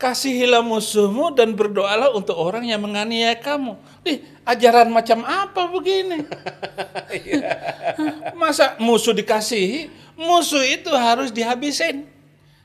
kasihilah 0.00 0.64
musuhmu 0.64 1.36
dan 1.36 1.52
berdoalah 1.52 2.16
untuk 2.16 2.32
orang 2.32 2.64
yang 2.64 2.80
menganiaya 2.80 3.36
kamu. 3.36 3.76
Ih, 4.08 4.24
ajaran 4.48 4.88
macam 4.88 5.20
apa 5.28 5.68
begini? 5.68 6.24
Masa 8.40 8.80
musuh 8.80 9.12
dikasihi? 9.12 9.92
Musuh 10.16 10.64
itu 10.64 10.88
harus 10.96 11.28
dihabisin. 11.28 12.08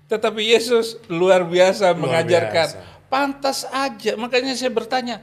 Tetapi 0.08 0.40
Yesus 0.56 0.96
luar 1.12 1.44
biasa 1.44 1.92
Luar 1.92 2.00
mengajarkan. 2.00 2.68
biasa. 2.72 2.78
Pantas 3.12 3.68
aja. 3.68 4.16
Makanya 4.16 4.56
saya 4.56 4.72
bertanya, 4.72 5.20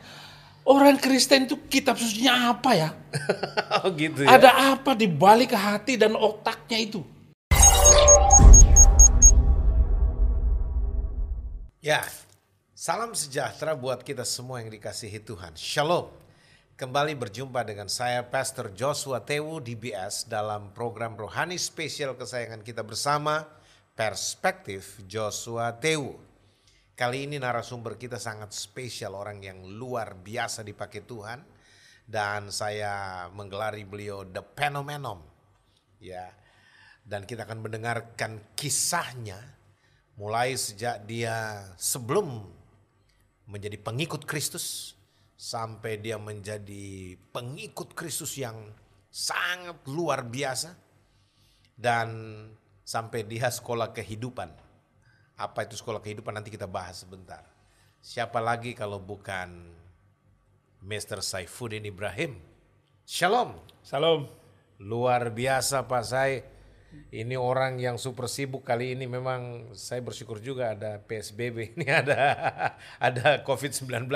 orang 0.68 1.00
Kristen 1.00 1.48
itu 1.48 1.56
kitab 1.66 1.96
sucinya 1.96 2.52
apa 2.52 2.70
ya? 2.76 2.90
oh 3.82 3.88
gitu 3.96 4.28
ya. 4.28 4.36
Ada 4.36 4.76
apa 4.76 4.92
di 4.92 5.08
balik 5.08 5.56
hati 5.56 5.96
dan 5.96 6.12
otaknya 6.12 6.76
itu? 6.76 7.00
Ya, 11.82 12.06
salam 12.78 13.10
sejahtera 13.10 13.74
buat 13.74 14.06
kita 14.06 14.22
semua 14.22 14.62
yang 14.62 14.70
dikasihi 14.70 15.18
Tuhan. 15.18 15.58
Shalom. 15.58 16.14
Kembali 16.78 17.18
berjumpa 17.18 17.58
dengan 17.66 17.90
saya 17.90 18.22
Pastor 18.22 18.70
Joshua 18.70 19.18
Tewu 19.18 19.58
DBS 19.58 20.30
dalam 20.30 20.70
program 20.70 21.18
rohani 21.18 21.58
spesial 21.58 22.14
kesayangan 22.14 22.62
kita 22.62 22.86
bersama 22.86 23.50
Perspektif 23.98 25.02
Joshua 25.10 25.74
Tewu. 25.74 26.22
Kali 26.94 27.26
ini 27.26 27.42
narasumber 27.42 27.98
kita 27.98 28.22
sangat 28.22 28.54
spesial, 28.54 29.18
orang 29.18 29.42
yang 29.42 29.66
luar 29.66 30.14
biasa 30.14 30.62
dipakai 30.62 31.02
Tuhan 31.02 31.42
dan 32.06 32.54
saya 32.54 33.26
menggelari 33.34 33.82
beliau 33.82 34.22
The 34.22 34.46
Phenomenon. 34.54 35.18
Ya. 35.98 36.30
Dan 37.02 37.26
kita 37.26 37.42
akan 37.42 37.58
mendengarkan 37.58 38.54
kisahnya 38.54 39.61
mulai 40.22 40.54
sejak 40.54 41.02
dia 41.02 41.66
sebelum 41.74 42.46
menjadi 43.50 43.74
pengikut 43.74 44.22
Kristus 44.22 44.94
sampai 45.34 45.98
dia 45.98 46.14
menjadi 46.14 47.18
pengikut 47.34 47.90
Kristus 47.98 48.38
yang 48.38 48.70
sangat 49.10 49.82
luar 49.90 50.22
biasa 50.22 50.78
dan 51.74 52.38
sampai 52.86 53.26
dia 53.26 53.50
sekolah 53.50 53.90
kehidupan. 53.90 54.46
Apa 55.42 55.66
itu 55.66 55.74
sekolah 55.74 55.98
kehidupan 55.98 56.38
nanti 56.38 56.54
kita 56.54 56.70
bahas 56.70 57.02
sebentar. 57.02 57.42
Siapa 57.98 58.38
lagi 58.38 58.78
kalau 58.78 59.02
bukan 59.02 59.74
Mr. 60.86 61.18
Saifuddin 61.18 61.82
Ibrahim. 61.82 62.38
Shalom. 63.02 63.58
Salam. 63.82 64.30
Luar 64.78 65.34
biasa 65.34 65.82
Pak 65.82 66.04
Sai. 66.06 66.46
Ini 67.12 67.36
orang 67.36 67.76
yang 67.76 68.00
super 68.00 68.24
sibuk 68.24 68.64
kali 68.64 68.96
ini 68.96 69.04
memang 69.04 69.68
saya 69.76 70.00
bersyukur 70.00 70.40
juga 70.40 70.72
ada 70.72 70.96
PSBB 71.04 71.56
ini 71.76 71.84
ada 71.88 72.16
ada 72.96 73.40
COVID-19 73.44 74.08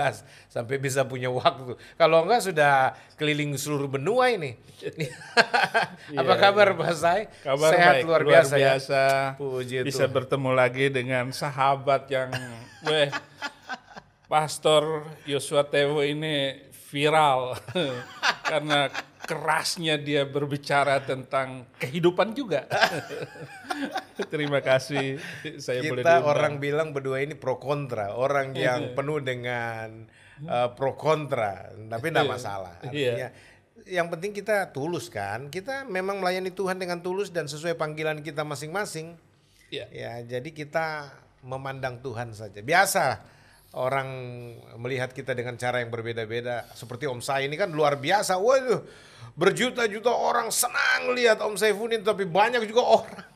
sampai 0.48 0.76
bisa 0.80 1.04
punya 1.04 1.28
waktu. 1.28 1.76
Kalau 1.96 2.24
enggak 2.24 2.48
sudah 2.48 2.96
keliling 3.20 3.52
seluruh 3.60 3.88
benua 3.88 4.32
ini. 4.32 4.56
Apa 6.20 6.32
Iya, 6.36 6.40
kabar 6.40 6.72
Pak 6.72 6.92
Sai? 6.96 7.28
Kabar 7.44 7.70
Sehat 7.72 7.94
baik, 8.00 8.04
luar 8.08 8.22
biasa, 8.24 8.54
ya. 8.56 8.76
biasa. 8.76 9.02
Puji 9.36 9.76
Bisa 9.84 10.04
Tuhan. 10.08 10.14
bertemu 10.16 10.50
lagi 10.52 10.86
dengan 10.88 11.24
sahabat 11.32 12.08
yang 12.08 12.32
weh 12.84 13.08
Pastor 14.26 15.06
Yosua 15.28 15.62
Tewo 15.68 16.02
ini 16.02 16.64
viral 16.90 17.54
karena 18.46 18.88
kerasnya 19.26 19.98
dia 19.98 20.22
berbicara 20.22 21.02
tentang 21.02 21.66
kehidupan 21.82 22.32
juga. 22.32 22.64
Terima 24.32 24.62
kasih 24.62 25.18
saya 25.58 25.82
boleh 25.82 26.06
Kita 26.06 26.22
diundang. 26.22 26.30
orang 26.30 26.52
bilang 26.62 26.88
berdua 26.94 27.20
ini 27.20 27.34
pro 27.34 27.58
kontra, 27.58 28.14
orang 28.14 28.54
yang 28.54 28.94
penuh 28.94 29.18
dengan 29.20 30.06
uh, 30.46 30.70
pro 30.72 30.94
kontra, 30.94 31.74
tapi 31.90 32.14
tidak 32.14 32.38
masalah. 32.38 32.78
Iya. 32.88 33.12
Artinya, 33.12 33.28
yang 33.86 34.06
penting 34.08 34.32
kita 34.32 34.70
tulus 34.70 35.10
kan, 35.10 35.50
kita 35.52 35.84
memang 35.84 36.22
melayani 36.22 36.54
Tuhan 36.54 36.78
dengan 36.78 37.02
tulus 37.02 37.28
dan 37.34 37.50
sesuai 37.50 37.74
panggilan 37.76 38.22
kita 38.22 38.46
masing-masing. 38.46 39.18
Iya. 39.68 39.86
Ya, 39.90 40.12
jadi 40.38 40.48
kita 40.54 41.10
memandang 41.42 41.98
Tuhan 42.00 42.30
saja. 42.32 42.62
Biasa 42.62 43.35
orang 43.76 44.08
melihat 44.80 45.12
kita 45.12 45.36
dengan 45.36 45.60
cara 45.60 45.84
yang 45.84 45.92
berbeda-beda. 45.92 46.64
Seperti 46.72 47.04
Om 47.04 47.20
Sai 47.20 47.46
ini 47.46 47.60
kan 47.60 47.68
luar 47.68 48.00
biasa. 48.00 48.40
Waduh, 48.40 48.80
berjuta-juta 49.36 50.10
orang 50.10 50.48
senang 50.48 51.12
lihat 51.12 51.44
Om 51.44 51.60
Saifuddin, 51.60 52.00
tapi 52.00 52.24
banyak 52.24 52.64
juga 52.64 52.82
orang 52.82 53.35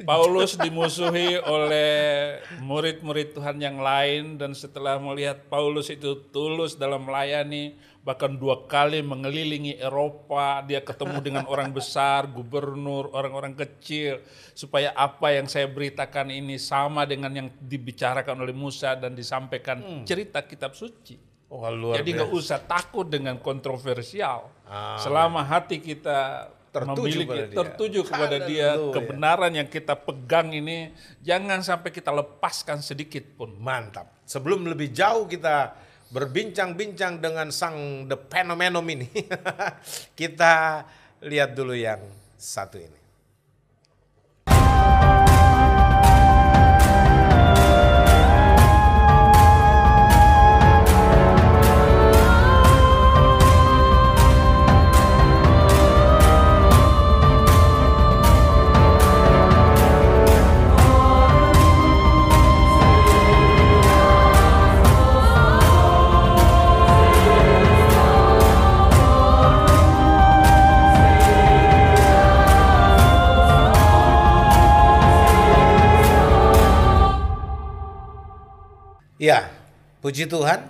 Paulus 0.00 0.56
dimusuhi 0.56 1.36
oleh 1.36 2.40
murid-murid 2.64 3.36
Tuhan 3.36 3.60
yang 3.60 3.78
lain 3.78 4.40
dan 4.40 4.56
setelah 4.56 4.96
melihat 4.96 5.46
Paulus 5.52 5.92
itu 5.92 6.16
tulus 6.32 6.74
dalam 6.80 7.04
melayani 7.04 7.76
bahkan 8.00 8.32
dua 8.32 8.64
kali 8.64 9.04
mengelilingi 9.04 9.76
Eropa 9.76 10.64
dia 10.64 10.80
ketemu 10.80 11.20
dengan 11.20 11.44
orang 11.52 11.68
besar, 11.68 12.32
gubernur, 12.32 13.12
orang-orang 13.12 13.52
kecil 13.52 14.24
supaya 14.56 14.96
apa 14.96 15.36
yang 15.36 15.44
saya 15.44 15.68
beritakan 15.68 16.32
ini 16.32 16.56
sama 16.56 17.04
dengan 17.04 17.30
yang 17.36 17.48
dibicarakan 17.60 18.40
oleh 18.40 18.56
Musa 18.56 18.96
dan 18.96 19.12
disampaikan 19.12 20.04
cerita 20.08 20.40
kitab 20.48 20.72
suci. 20.72 21.28
Wah, 21.50 21.68
luar 21.68 21.98
Jadi 21.98 22.14
nggak 22.14 22.30
usah 22.30 22.62
takut 22.62 23.10
dengan 23.10 23.34
kontroversial. 23.42 24.48
Amin. 24.70 25.02
Selama 25.02 25.42
hati 25.42 25.82
kita 25.82 26.46
Tertuju 26.70 27.02
memiliki 27.02 27.26
pada 27.26 27.44
dia. 27.50 27.56
tertuju 27.58 28.00
kepada 28.06 28.36
dia, 28.46 28.68
Haleluya. 28.78 28.94
kebenaran 28.94 29.52
yang 29.58 29.66
kita 29.66 29.94
pegang 29.98 30.54
ini 30.54 30.94
jangan 31.18 31.66
sampai 31.66 31.90
kita 31.90 32.14
lepaskan 32.14 32.78
sedikit 32.78 33.26
pun. 33.34 33.58
Mantap. 33.58 34.06
Sebelum 34.22 34.62
lebih 34.70 34.94
jauh 34.94 35.26
kita 35.26 35.74
berbincang-bincang 36.14 37.18
dengan 37.18 37.50
sang 37.50 38.06
The 38.06 38.14
Phenomenon 38.14 38.86
ini, 38.86 39.10
kita 40.20 40.86
lihat 41.26 41.58
dulu 41.58 41.74
yang 41.74 41.98
satu 42.38 42.78
ini. 42.78 42.99
Puji 80.00 80.24
Tuhan. 80.26 80.64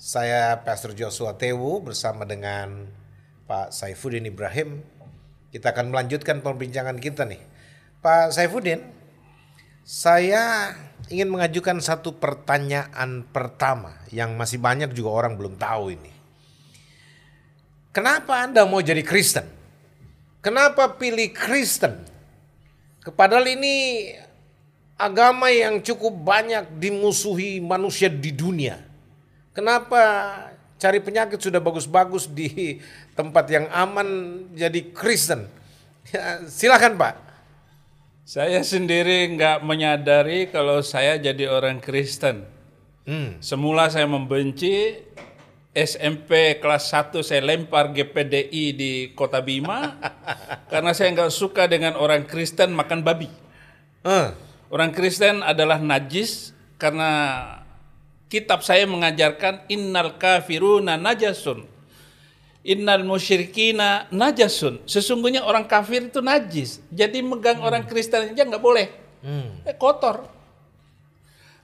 Saya 0.00 0.56
Pastor 0.64 0.96
Joshua 0.96 1.36
Tewu 1.36 1.84
bersama 1.84 2.24
dengan 2.24 2.88
Pak 3.44 3.74
Saifuddin 3.74 4.24
Ibrahim. 4.24 4.80
Kita 5.50 5.74
akan 5.74 5.92
melanjutkan 5.92 6.40
perbincangan 6.40 6.96
kita 7.02 7.26
nih. 7.26 7.42
Pak 8.00 8.32
Saifuddin, 8.32 8.80
saya 9.84 10.72
ingin 11.10 11.28
mengajukan 11.28 11.82
satu 11.82 12.16
pertanyaan 12.16 13.26
pertama 13.28 13.98
yang 14.14 14.38
masih 14.38 14.62
banyak 14.62 14.94
juga 14.94 15.10
orang 15.26 15.34
belum 15.36 15.58
tahu 15.58 15.98
ini. 15.98 16.12
Kenapa 17.90 18.46
Anda 18.46 18.64
mau 18.64 18.80
jadi 18.80 19.02
Kristen? 19.02 19.44
Kenapa 20.40 20.96
pilih 20.96 21.34
Kristen? 21.34 22.06
Padahal 23.18 23.50
ini 23.50 24.06
agama 25.00 25.48
yang 25.48 25.80
cukup 25.80 26.12
banyak 26.12 26.68
dimusuhi 26.76 27.56
manusia 27.64 28.12
di 28.12 28.36
dunia. 28.36 28.76
Kenapa 29.56 30.00
cari 30.76 31.00
penyakit 31.00 31.40
sudah 31.40 31.58
bagus-bagus 31.58 32.28
di 32.28 32.76
tempat 33.16 33.48
yang 33.48 33.66
aman 33.72 34.08
jadi 34.52 34.92
Kristen? 34.92 35.48
Ya, 36.12 36.44
silakan 36.44 37.00
Pak. 37.00 37.14
Saya 38.28 38.62
sendiri 38.62 39.26
nggak 39.34 39.64
menyadari 39.66 40.52
kalau 40.52 40.84
saya 40.84 41.18
jadi 41.18 41.50
orang 41.50 41.82
Kristen. 41.82 42.46
Hmm. 43.08 43.40
Semula 43.42 43.90
saya 43.90 44.06
membenci 44.06 45.02
SMP 45.74 46.58
kelas 46.58 46.90
1 46.90 47.22
saya 47.22 47.42
lempar 47.42 47.94
GPDI 47.94 48.64
di 48.74 48.92
Kota 49.14 49.38
Bima 49.38 49.98
karena 50.72 50.90
saya 50.94 51.14
nggak 51.14 51.30
suka 51.30 51.66
dengan 51.70 51.94
orang 51.98 52.26
Kristen 52.26 52.74
makan 52.74 53.02
babi. 53.02 53.30
Eh, 54.06 54.28
Orang 54.70 54.94
Kristen 54.94 55.42
adalah 55.42 55.82
najis 55.82 56.54
karena 56.78 57.10
kitab 58.30 58.62
saya 58.62 58.86
mengajarkan 58.86 59.66
innal 59.66 60.14
kafiruna 60.14 60.94
najasun. 60.94 61.66
Innal 62.62 63.02
musyrikina 63.02 64.06
najasun. 64.14 64.78
Sesungguhnya 64.86 65.42
orang 65.42 65.66
kafir 65.66 66.06
itu 66.06 66.22
najis. 66.22 66.78
Jadi 66.94 67.18
megang 67.18 67.58
orang 67.66 67.82
Kristen 67.82 68.30
aja 68.30 68.46
nggak 68.46 68.62
boleh. 68.62 68.86
Eh, 69.66 69.74
kotor. 69.74 70.30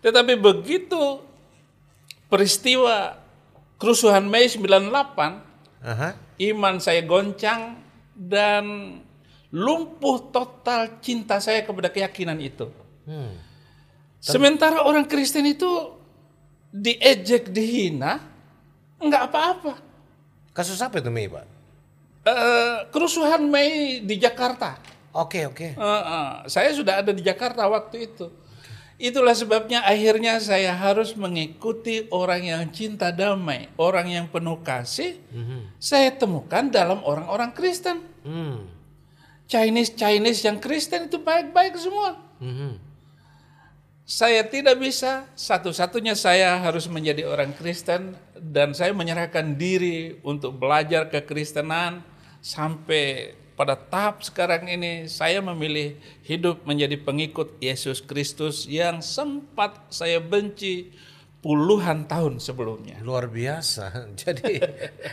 Tetapi 0.02 0.35
begitu 0.35 1.23
peristiwa 2.26 3.23
kerusuhan 3.79 4.26
Mei 4.26 4.50
98, 4.50 5.47
Aha. 5.87 6.11
iman 6.43 6.75
saya 6.82 7.06
goncang 7.06 7.79
dan 8.19 8.99
lumpuh 9.55 10.26
total 10.35 10.99
cinta 10.99 11.38
saya 11.38 11.62
kepada 11.62 11.87
keyakinan 11.87 12.43
itu. 12.43 12.67
Hmm. 13.06 13.32
Sementara 14.19 14.82
orang 14.82 15.06
Kristen 15.06 15.47
itu 15.47 15.94
diejek, 16.75 17.55
dihina, 17.55 18.19
enggak 18.99 19.31
apa-apa. 19.31 19.75
Kasus 20.50 20.82
apa 20.82 20.99
itu 20.99 21.08
Mei, 21.08 21.31
Pak? 21.31 21.47
Eh, 22.26 22.79
kerusuhan 22.91 23.47
Mei 23.47 24.03
di 24.03 24.19
Jakarta. 24.19 24.82
Oke, 25.14 25.47
oke. 25.47 25.79
Eh, 25.79 26.03
eh, 26.03 26.31
saya 26.50 26.75
sudah 26.75 27.00
ada 27.00 27.14
di 27.14 27.23
Jakarta 27.23 27.70
waktu 27.70 28.11
itu. 28.11 28.26
Itulah 28.97 29.37
sebabnya 29.37 29.85
akhirnya 29.85 30.41
saya 30.41 30.73
harus 30.73 31.12
mengikuti 31.14 32.09
orang 32.09 32.49
yang 32.49 32.64
cinta 32.73 33.12
damai, 33.12 33.69
orang 33.76 34.09
yang 34.09 34.26
penuh 34.26 34.56
kasih. 34.64 35.20
Saya 35.76 36.17
temukan 36.17 36.73
dalam 36.73 37.05
orang-orang 37.05 37.52
Kristen. 37.52 38.00
Hmm. 38.25 38.64
Chinese 39.47 39.94
Chinese 39.94 40.43
yang 40.43 40.59
Kristen 40.59 41.06
itu 41.12 41.23
baik-baik 41.23 41.76
semua. 41.79 42.19
Mhm. 42.43 42.86
Saya 44.06 44.47
tidak 44.47 44.79
bisa, 44.79 45.26
satu-satunya 45.35 46.14
saya 46.14 46.62
harus 46.62 46.87
menjadi 46.87 47.26
orang 47.26 47.50
Kristen 47.50 48.14
dan 48.38 48.70
saya 48.70 48.94
menyerahkan 48.94 49.58
diri 49.58 50.23
untuk 50.23 50.62
belajar 50.62 51.11
kekristenan 51.11 52.06
sampai 52.38 53.35
pada 53.58 53.75
tahap 53.75 54.23
sekarang 54.23 54.70
ini 54.70 55.11
saya 55.11 55.43
memilih 55.43 55.99
hidup 56.23 56.62
menjadi 56.62 56.94
pengikut 57.03 57.58
Yesus 57.58 57.99
Kristus 57.99 58.70
yang 58.70 59.03
sempat 59.03 59.75
saya 59.91 60.23
benci 60.23 60.94
puluhan 61.46 62.10
tahun 62.10 62.43
sebelumnya. 62.43 62.98
Luar 63.06 63.31
biasa. 63.31 63.94
Jadi 64.26 64.58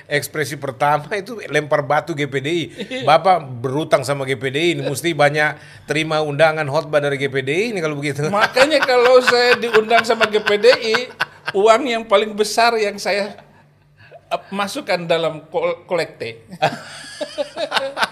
ekspresi 0.10 0.58
pertama 0.58 1.14
itu 1.14 1.38
lempar 1.46 1.86
batu 1.86 2.18
GPDI. 2.18 2.74
Bapak 3.06 3.46
berutang 3.62 4.02
sama 4.02 4.26
GPDI 4.26 4.74
ini 4.74 4.82
mesti 4.82 5.14
banyak 5.14 5.86
terima 5.86 6.26
undangan 6.26 6.66
khotbah 6.66 6.98
dari 6.98 7.22
GPDI 7.22 7.78
ini 7.78 7.80
kalau 7.86 8.02
begitu. 8.02 8.26
Makanya 8.34 8.82
kalau 8.82 9.22
saya 9.22 9.62
diundang 9.62 10.02
sama 10.02 10.26
GPDI, 10.26 11.14
uang 11.54 11.86
yang 11.86 12.04
paling 12.10 12.34
besar 12.34 12.74
yang 12.82 12.98
saya 12.98 13.38
masukkan 14.50 15.06
dalam 15.06 15.46
kol- 15.54 15.86
kolekte. 15.86 16.50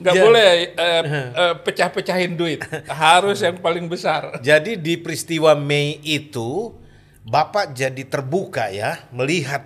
Nggak 0.00 0.14
Ja- 0.14 0.22
boleh 0.22 0.50
eh, 0.74 1.02
eh, 1.42 1.54
pecah-pecahin 1.64 2.34
duit, 2.38 2.60
harus 2.88 3.42
yang 3.42 3.58
paling 3.58 3.86
besar. 3.90 4.38
Jadi 4.40 4.78
di 4.78 4.96
peristiwa 5.00 5.54
Mei 5.58 5.98
itu 6.02 6.74
Bapak 7.20 7.76
jadi 7.76 8.02
terbuka 8.08 8.72
ya 8.72 8.96
melihat 9.12 9.62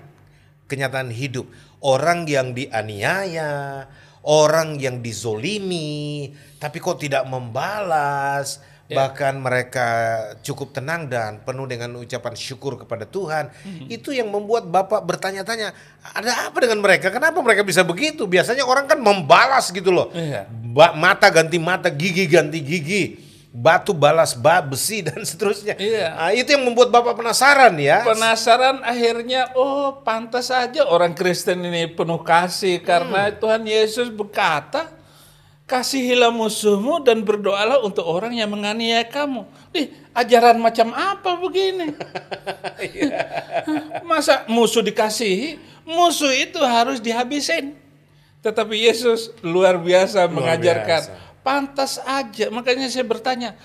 kenyataan 0.66 1.08
hidup 1.14 1.46
orang 1.84 2.26
yang 2.26 2.50
dianiaya, 2.56 3.86
orang 4.24 4.80
yang 4.80 5.04
dizolimi, 5.04 6.32
tapi 6.58 6.80
kok 6.80 6.98
tidak 6.98 7.28
membalas, 7.28 8.58
bahkan 8.92 9.40
mereka 9.40 9.86
cukup 10.44 10.76
tenang 10.76 11.08
dan 11.08 11.40
penuh 11.40 11.64
dengan 11.64 11.96
ucapan 11.96 12.36
syukur 12.36 12.76
kepada 12.76 13.08
Tuhan. 13.08 13.48
Itu 13.88 14.12
yang 14.12 14.28
membuat 14.28 14.68
Bapak 14.68 15.00
bertanya-tanya, 15.08 15.72
ada 16.12 16.52
apa 16.52 16.58
dengan 16.60 16.84
mereka? 16.84 17.08
Kenapa 17.08 17.40
mereka 17.40 17.64
bisa 17.64 17.80
begitu? 17.80 18.28
Biasanya 18.28 18.66
orang 18.66 18.84
kan 18.84 19.00
membalas 19.00 19.72
gitu 19.72 19.88
loh. 19.88 20.12
Ba- 20.74 20.92
mata 20.92 21.32
ganti 21.32 21.56
mata, 21.56 21.88
gigi 21.88 22.28
ganti 22.28 22.60
gigi, 22.60 23.02
batu 23.54 23.94
balas 23.94 24.34
ba 24.34 24.58
besi 24.58 25.06
dan 25.06 25.22
seterusnya. 25.30 25.78
Iya. 25.78 26.18
Ah, 26.18 26.34
itu 26.34 26.50
yang 26.52 26.66
membuat 26.66 26.90
bapak 26.90 27.14
penasaran 27.14 27.78
ya. 27.78 28.02
Penasaran 28.02 28.82
akhirnya, 28.82 29.54
oh 29.54 30.02
pantas 30.02 30.50
saja 30.50 30.82
orang 30.84 31.14
Kristen 31.14 31.62
ini 31.62 31.86
penuh 31.86 32.18
kasih 32.20 32.82
karena 32.82 33.30
Tuhan 33.30 33.62
Yesus 33.62 34.10
berkata, 34.10 34.90
kasihilah 35.64 36.28
musuhmu 36.28 37.00
dan 37.00 37.24
berdoalah 37.24 37.80
untuk 37.80 38.04
orang 38.04 38.36
yang 38.36 38.52
menganiaya 38.52 39.04
kamu. 39.08 39.48
Ih, 39.72 39.88
ajaran 40.12 40.60
macam 40.60 40.92
apa 40.92 41.40
begini? 41.40 41.96
Masa 44.10 44.44
musuh 44.48 44.84
dikasihi? 44.84 45.56
Musuh 45.84 46.32
itu 46.32 46.60
harus 46.60 47.00
dihabisin. 47.00 47.76
Tetapi 48.44 48.76
Yesus 48.76 49.32
luar 49.40 49.80
biasa 49.80 50.28
mengajarkan. 50.28 51.00
biasa. 51.08 51.12
Pantas 51.40 51.96
aja. 52.04 52.52
Makanya 52.52 52.88
saya 52.92 53.04
bertanya, 53.04 53.56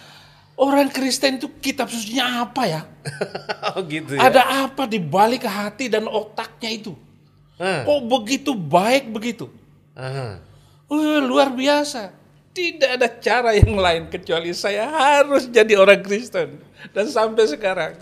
orang 0.56 0.88
Kristen 0.88 1.36
itu 1.40 1.52
kitab 1.60 1.92
sucinya 1.92 2.48
apa 2.48 2.64
ya? 2.68 2.82
oh 3.76 3.84
gitu 3.84 4.16
ya. 4.16 4.28
Ada 4.32 4.68
apa 4.68 4.88
di 4.88 5.00
balik 5.00 5.44
hati 5.44 5.92
dan 5.92 6.08
otaknya 6.08 6.72
itu? 6.72 6.96
Ah, 7.60 7.84
Kok 7.84 8.08
begitu 8.08 8.56
baik 8.56 9.12
begitu? 9.12 9.52
aha. 10.00 10.48
Wah, 10.90 11.22
luar 11.22 11.54
biasa. 11.54 12.12
Tidak 12.50 12.98
ada 12.98 13.08
cara 13.08 13.54
yang 13.54 13.78
lain 13.78 14.10
kecuali 14.10 14.52
saya 14.58 14.90
harus 14.90 15.46
jadi 15.46 15.78
orang 15.78 16.02
Kristen. 16.02 16.58
Dan 16.92 17.06
sampai 17.08 17.46
sekarang. 17.46 17.94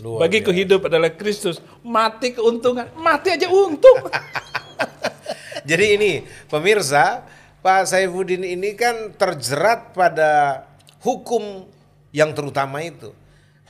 Luar 0.00 0.26
Bagiku 0.26 0.50
hidup 0.50 0.88
adalah 0.88 1.12
Kristus. 1.12 1.60
Mati 1.84 2.32
keuntungan. 2.32 2.88
Mati 2.96 3.36
aja 3.36 3.46
untung. 3.52 4.08
Jadi 5.68 5.86
ini 5.94 6.12
pemirsa, 6.50 7.22
Pak 7.62 7.86
Saifuddin 7.86 8.42
ini 8.42 8.74
kan 8.74 9.14
terjerat 9.14 9.94
pada 9.94 10.64
hukum 11.04 11.68
yang 12.10 12.34
terutama 12.34 12.82
itu. 12.82 13.14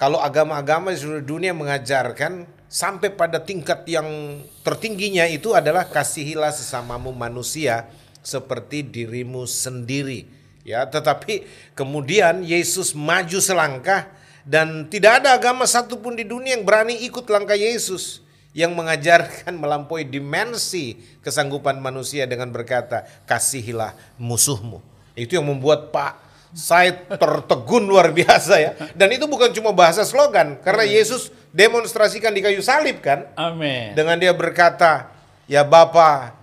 Kalau 0.01 0.17
agama-agama 0.17 0.95
di 0.95 0.99
seluruh 0.99 1.21
dunia 1.21 1.53
mengajarkan 1.53 2.49
sampai 2.73 3.13
pada 3.13 3.37
tingkat 3.37 3.85
yang 3.85 4.41
tertingginya 4.65 5.29
itu 5.29 5.53
adalah 5.53 5.85
kasihilah 5.85 6.49
sesamamu 6.49 7.13
manusia 7.13 7.85
seperti 8.23 8.87
dirimu 8.87 9.45
sendiri. 9.45 10.25
Ya, 10.63 10.87
tetapi 10.87 11.43
kemudian 11.75 12.47
Yesus 12.47 12.95
maju 12.95 13.43
selangkah 13.43 14.07
dan 14.47 14.87
tidak 14.87 15.23
ada 15.23 15.35
agama 15.35 15.67
satupun 15.67 16.15
di 16.15 16.23
dunia 16.23 16.55
yang 16.55 16.63
berani 16.63 17.03
ikut 17.03 17.27
langkah 17.27 17.59
Yesus 17.59 18.23
yang 18.55 18.71
mengajarkan 18.77 19.59
melampaui 19.59 20.07
dimensi 20.07 21.03
kesanggupan 21.25 21.83
manusia 21.83 22.29
dengan 22.31 22.53
berkata 22.55 23.03
kasihilah 23.27 23.97
musuhmu. 24.21 24.79
Itu 25.19 25.41
yang 25.41 25.51
membuat 25.51 25.91
Pak 25.91 26.21
saya 26.53 26.93
tertegun 27.09 27.89
luar 27.89 28.13
biasa 28.13 28.55
ya. 28.61 28.73
Dan 28.93 29.11
itu 29.17 29.25
bukan 29.25 29.51
cuma 29.57 29.73
bahasa 29.73 30.05
slogan 30.05 30.61
karena 30.61 30.85
Yesus 30.85 31.33
demonstrasikan 31.51 32.33
di 32.33 32.45
kayu 32.45 32.61
salib 32.61 33.01
kan 33.01 33.25
Amin. 33.35 33.97
dengan 33.97 34.21
dia 34.21 34.37
berkata, 34.37 35.09
"Ya 35.49 35.65
Bapa, 35.65 36.37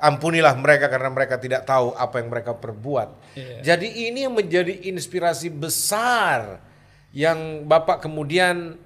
ampunilah 0.00 0.56
mereka 0.56 0.88
karena 0.88 1.12
mereka 1.12 1.36
tidak 1.36 1.68
tahu 1.68 1.92
apa 1.94 2.18
yang 2.18 2.28
mereka 2.32 2.56
perbuat." 2.56 3.08
Iya. 3.36 3.76
Jadi 3.76 4.08
ini 4.08 4.24
yang 4.24 4.34
menjadi 4.34 4.88
inspirasi 4.88 5.52
besar 5.52 6.64
yang 7.12 7.68
Bapak 7.68 8.02
kemudian 8.02 8.80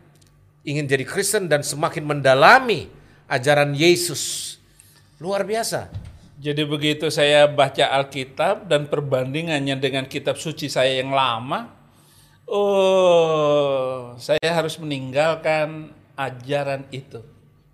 ingin 0.64 0.84
jadi 0.88 1.04
Kristen 1.04 1.46
dan 1.46 1.62
semakin 1.62 2.04
mendalami 2.04 2.88
ajaran 3.28 3.76
Yesus. 3.76 4.56
Luar 5.20 5.44
biasa. 5.46 5.92
Jadi 6.44 6.66
begitu 6.66 7.08
saya 7.08 7.46
baca 7.48 7.88
Alkitab 7.94 8.66
dan 8.68 8.90
perbandingannya 8.90 9.78
dengan 9.78 10.04
kitab 10.04 10.36
suci 10.36 10.68
saya 10.68 10.98
yang 10.98 11.14
lama, 11.14 11.72
oh, 12.44 14.18
saya 14.20 14.50
harus 14.52 14.76
meninggalkan 14.76 15.94
ajaran 16.18 16.84
itu. 16.90 17.22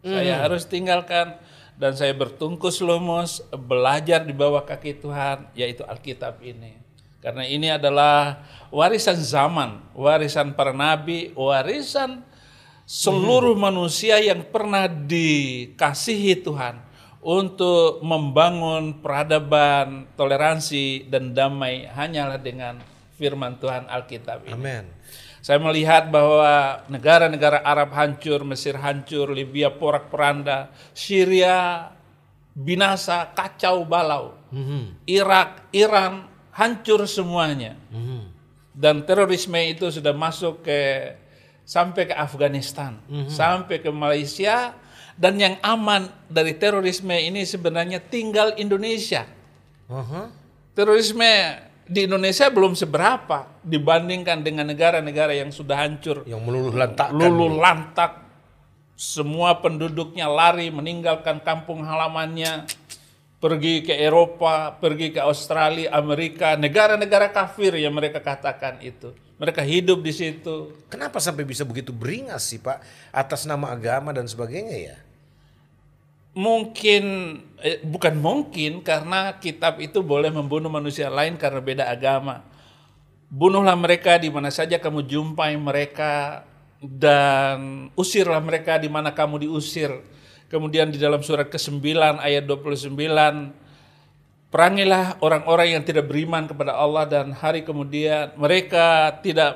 Saya 0.01 0.41
harus 0.41 0.65
tinggalkan 0.65 1.37
dan 1.81 1.97
saya 1.97 2.13
bertungkus 2.13 2.85
lumus 2.85 3.41
belajar 3.57 4.21
di 4.21 4.37
bawah 4.37 4.61
kaki 4.61 5.01
Tuhan, 5.01 5.49
yaitu 5.57 5.81
Alkitab 5.81 6.45
ini. 6.45 6.77
Karena 7.25 7.49
ini 7.49 7.73
adalah 7.73 8.45
warisan 8.69 9.17
zaman, 9.17 9.81
warisan 9.97 10.53
para 10.53 10.77
nabi, 10.77 11.33
warisan 11.33 12.21
seluruh 12.85 13.57
manusia 13.57 14.21
yang 14.21 14.45
pernah 14.45 14.85
dikasihi 14.85 16.45
Tuhan 16.45 16.85
untuk 17.25 18.05
membangun 18.05 19.01
peradaban, 19.01 20.05
toleransi 20.21 21.09
dan 21.09 21.33
damai 21.33 21.89
hanyalah 21.89 22.41
dengan 22.41 22.77
firman 23.17 23.57
Tuhan 23.57 23.89
Alkitab 23.89 24.49
ini. 24.49 24.53
Amin. 24.53 24.85
Saya 25.41 25.57
melihat 25.57 26.13
bahwa 26.13 26.85
negara-negara 26.93 27.65
Arab 27.65 27.97
hancur, 27.97 28.45
Mesir 28.45 28.77
hancur, 28.77 29.33
Libya 29.33 29.73
porak-poranda, 29.73 30.69
Syria 30.93 31.89
binasa, 32.53 33.25
kacau 33.33 33.89
balau. 33.89 34.37
Irak, 35.09 35.73
Iran 35.73 36.29
hancur 36.53 37.09
semuanya. 37.09 37.79
Dan 38.77 39.05
terorisme 39.09 39.57
itu 39.65 39.89
sudah 39.89 40.13
masuk 40.13 40.61
ke 40.61 40.81
sampai 41.65 42.11
ke 42.11 42.15
Afghanistan, 42.19 43.01
sampai 43.31 43.81
ke 43.81 43.89
Malaysia 43.89 44.77
dan 45.21 45.37
yang 45.37 45.55
aman 45.61 46.09
dari 46.33 46.57
terorisme 46.57 47.13
ini 47.13 47.45
sebenarnya 47.45 48.01
tinggal 48.01 48.57
Indonesia. 48.57 49.29
Aha. 49.87 50.33
Terorisme 50.73 51.61
di 51.91 52.07
Indonesia 52.07 52.47
belum 52.47 52.79
seberapa 52.79 53.51
dibandingkan 53.67 54.47
dengan 54.47 54.71
negara-negara 54.71 55.35
yang 55.35 55.51
sudah 55.51 55.83
hancur 55.83 56.23
Yang 56.23 56.43
meluluh 56.47 56.71
lantakkan. 56.71 57.19
lulu 57.19 57.59
lantak 57.59 58.31
semua 58.95 59.59
penduduknya 59.59 60.31
lari 60.31 60.71
meninggalkan 60.71 61.43
kampung 61.43 61.83
halamannya 61.83 62.71
pergi 63.41 63.83
ke 63.83 63.97
Eropa, 63.97 64.77
pergi 64.79 65.17
ke 65.17 65.21
Australia, 65.25 65.91
Amerika, 65.97 66.55
negara-negara 66.55 67.33
kafir 67.33 67.75
yang 67.81 67.97
mereka 67.97 68.21
katakan 68.21 68.79
itu. 68.85 69.11
Mereka 69.41 69.65
hidup 69.65 70.05
di 70.05 70.13
situ. 70.13 70.85
Kenapa 70.93 71.17
sampai 71.17 71.49
bisa 71.49 71.65
begitu 71.65 71.97
beringas 71.97 72.45
sih 72.45 72.61
Pak 72.61 72.85
atas 73.09 73.49
nama 73.49 73.73
agama 73.73 74.13
dan 74.13 74.29
sebagainya 74.29 74.77
ya? 74.77 74.97
Mungkin 76.31 77.05
eh, 77.59 77.83
bukan 77.83 78.15
mungkin 78.15 78.87
karena 78.87 79.37
kitab 79.43 79.83
itu 79.83 80.01
boleh 80.01 80.31
membunuh 80.31 80.71
manusia 80.71 81.11
lain 81.11 81.35
karena 81.35 81.59
beda 81.59 81.85
agama. 81.91 82.47
Bunuhlah 83.31 83.79
mereka 83.79 84.19
di 84.19 84.31
mana 84.31 84.51
saja 84.51 84.79
kamu 84.79 85.07
jumpai 85.07 85.55
mereka 85.59 86.47
dan 86.81 87.91
usirlah 87.95 88.41
mereka 88.41 88.79
di 88.79 88.89
mana 88.89 89.13
kamu 89.13 89.47
diusir. 89.47 89.91
Kemudian 90.51 90.91
di 90.91 90.99
dalam 90.99 91.23
surat 91.23 91.47
ke-9 91.47 91.79
ayat 92.19 92.43
29 92.43 93.60
Perangilah 94.51 95.23
orang-orang 95.23 95.79
yang 95.79 95.87
tidak 95.87 96.11
beriman 96.11 96.51
kepada 96.51 96.75
Allah 96.75 97.07
dan 97.07 97.31
hari 97.31 97.63
kemudian 97.63 98.35
mereka 98.35 99.15
tidak 99.23 99.55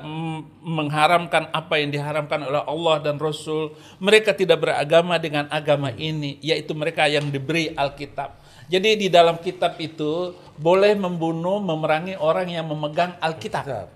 mengharamkan 0.63 1.51
apa 1.51 1.83
yang 1.83 1.91
diharamkan 1.91 2.47
oleh 2.47 2.63
Allah 2.63 3.03
dan 3.03 3.19
Rasul. 3.19 3.75
Mereka 3.99 4.31
tidak 4.39 4.63
beragama 4.63 5.19
dengan 5.19 5.51
agama 5.51 5.91
ini, 5.99 6.39
yaitu 6.39 6.71
mereka 6.71 7.11
yang 7.11 7.27
diberi 7.27 7.75
Alkitab. 7.75 8.39
Jadi 8.71 8.95
di 8.95 9.07
dalam 9.11 9.35
kitab 9.43 9.75
itu 9.83 10.31
boleh 10.55 10.95
membunuh, 10.95 11.59
memerangi 11.59 12.15
orang 12.15 12.47
yang 12.55 12.63
memegang 12.63 13.19
Alkitab. 13.19 13.91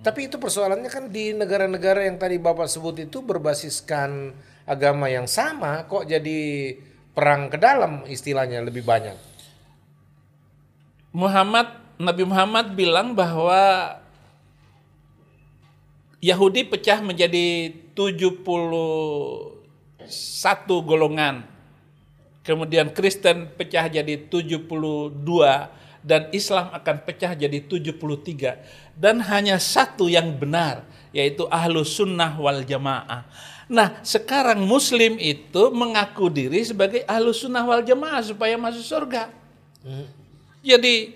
Tapi 0.00 0.20
itu 0.24 0.40
persoalannya 0.40 0.88
kan 0.88 1.12
di 1.12 1.36
negara-negara 1.36 2.00
yang 2.08 2.16
tadi 2.16 2.40
Bapak 2.40 2.64
sebut 2.64 2.96
itu 2.96 3.20
berbasiskan 3.20 4.32
agama 4.64 5.12
yang 5.12 5.28
sama 5.28 5.84
kok 5.84 6.08
jadi 6.08 6.72
perang 7.12 7.52
ke 7.52 7.60
dalam 7.60 8.08
istilahnya 8.08 8.64
lebih 8.64 8.88
banyak. 8.88 9.33
Muhammad 11.14 11.78
Nabi 11.94 12.26
Muhammad 12.26 12.74
bilang 12.74 13.14
bahwa 13.14 13.94
Yahudi 16.18 16.66
pecah 16.66 16.98
menjadi 16.98 17.70
71 17.94 19.62
golongan. 20.82 21.46
Kemudian 22.42 22.90
Kristen 22.90 23.46
pecah 23.54 23.86
jadi 23.86 24.26
72 24.26 25.22
dan 26.04 26.28
Islam 26.34 26.68
akan 26.74 26.96
pecah 27.06 27.32
jadi 27.32 27.62
73 27.62 28.98
dan 28.98 29.22
hanya 29.24 29.56
satu 29.62 30.10
yang 30.10 30.34
benar 30.36 30.84
yaitu 31.14 31.46
ahlu 31.46 31.86
sunnah 31.86 32.34
wal 32.36 32.60
jamaah. 32.66 33.24
Nah 33.70 34.02
sekarang 34.02 34.66
muslim 34.66 35.16
itu 35.22 35.70
mengaku 35.70 36.26
diri 36.26 36.60
sebagai 36.66 37.06
ahlu 37.06 37.30
sunnah 37.30 37.62
wal 37.64 37.86
jamaah 37.86 38.20
supaya 38.20 38.58
masuk 38.58 38.82
surga. 38.84 39.30
Jadi 40.64 41.12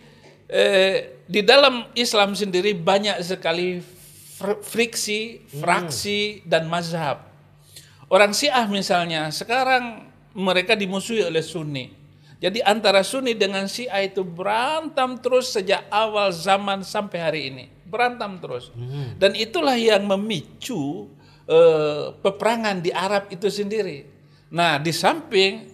eh, 0.53 1.25
di 1.25 1.41
dalam 1.41 1.89
Islam 1.97 2.37
sendiri 2.37 2.77
banyak 2.77 3.25
sekali 3.25 3.81
fr- 4.37 4.61
friksi, 4.61 5.43
fraksi 5.61 6.45
dan 6.45 6.69
mazhab. 6.69 7.25
Orang 8.09 8.33
Syiah 8.37 8.65
misalnya 8.69 9.29
sekarang 9.33 10.09
mereka 10.33 10.77
dimusuhi 10.77 11.25
oleh 11.25 11.45
Sunni. 11.45 11.93
Jadi 12.39 12.63
antara 12.63 13.03
Sunni 13.03 13.35
dengan 13.35 13.67
Syiah 13.67 14.05
itu 14.07 14.23
berantem 14.23 15.19
terus 15.19 15.51
sejak 15.53 15.85
awal 15.91 16.31
zaman 16.31 16.87
sampai 16.87 17.19
hari 17.19 17.41
ini. 17.51 17.65
Berantem 17.89 18.39
terus. 18.39 18.71
Dan 19.19 19.33
itulah 19.35 19.75
yang 19.75 20.05
memicu 20.07 21.09
eh, 21.49 22.15
peperangan 22.21 22.85
di 22.85 22.93
Arab 22.95 23.29
itu 23.33 23.49
sendiri. 23.51 24.07
Nah 24.49 24.81
di 24.81 24.93
samping 24.95 25.69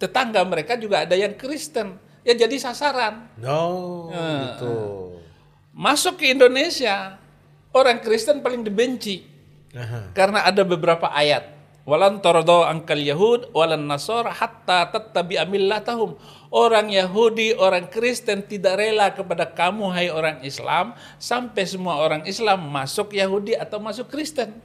tetangga 0.00 0.42
mereka 0.42 0.74
juga 0.74 1.06
ada 1.06 1.14
yang 1.14 1.38
Kristen. 1.38 2.05
Ya 2.26 2.34
jadi 2.34 2.58
sasaran. 2.58 3.30
No, 3.38 4.10
Ah. 4.10 4.58
gitu. 4.58 4.74
Masuk 5.70 6.18
ke 6.18 6.34
Indonesia, 6.34 7.22
orang 7.70 8.02
Kristen 8.02 8.42
paling 8.42 8.66
dibenci. 8.66 9.22
Aha. 9.70 10.10
Karena 10.10 10.42
ada 10.42 10.66
beberapa 10.66 11.06
ayat. 11.06 11.54
Walan 11.86 12.18
tordo 12.18 12.66
angkal 12.66 12.98
Yahud, 12.98 13.54
walan 13.54 13.86
Nasor, 13.86 14.26
hatta 14.26 14.90
tattabi 14.90 15.38
amillatahum. 15.38 16.18
Orang 16.50 16.90
Yahudi, 16.90 17.54
orang 17.54 17.86
Kristen 17.86 18.42
tidak 18.42 18.82
rela 18.82 19.14
kepada 19.14 19.46
kamu, 19.46 19.94
hai 19.94 20.10
orang 20.10 20.42
Islam, 20.42 20.98
sampai 21.22 21.62
semua 21.62 22.02
orang 22.02 22.26
Islam 22.26 22.66
masuk 22.66 23.14
Yahudi 23.14 23.54
atau 23.54 23.78
masuk 23.78 24.10
Kristen. 24.10 24.58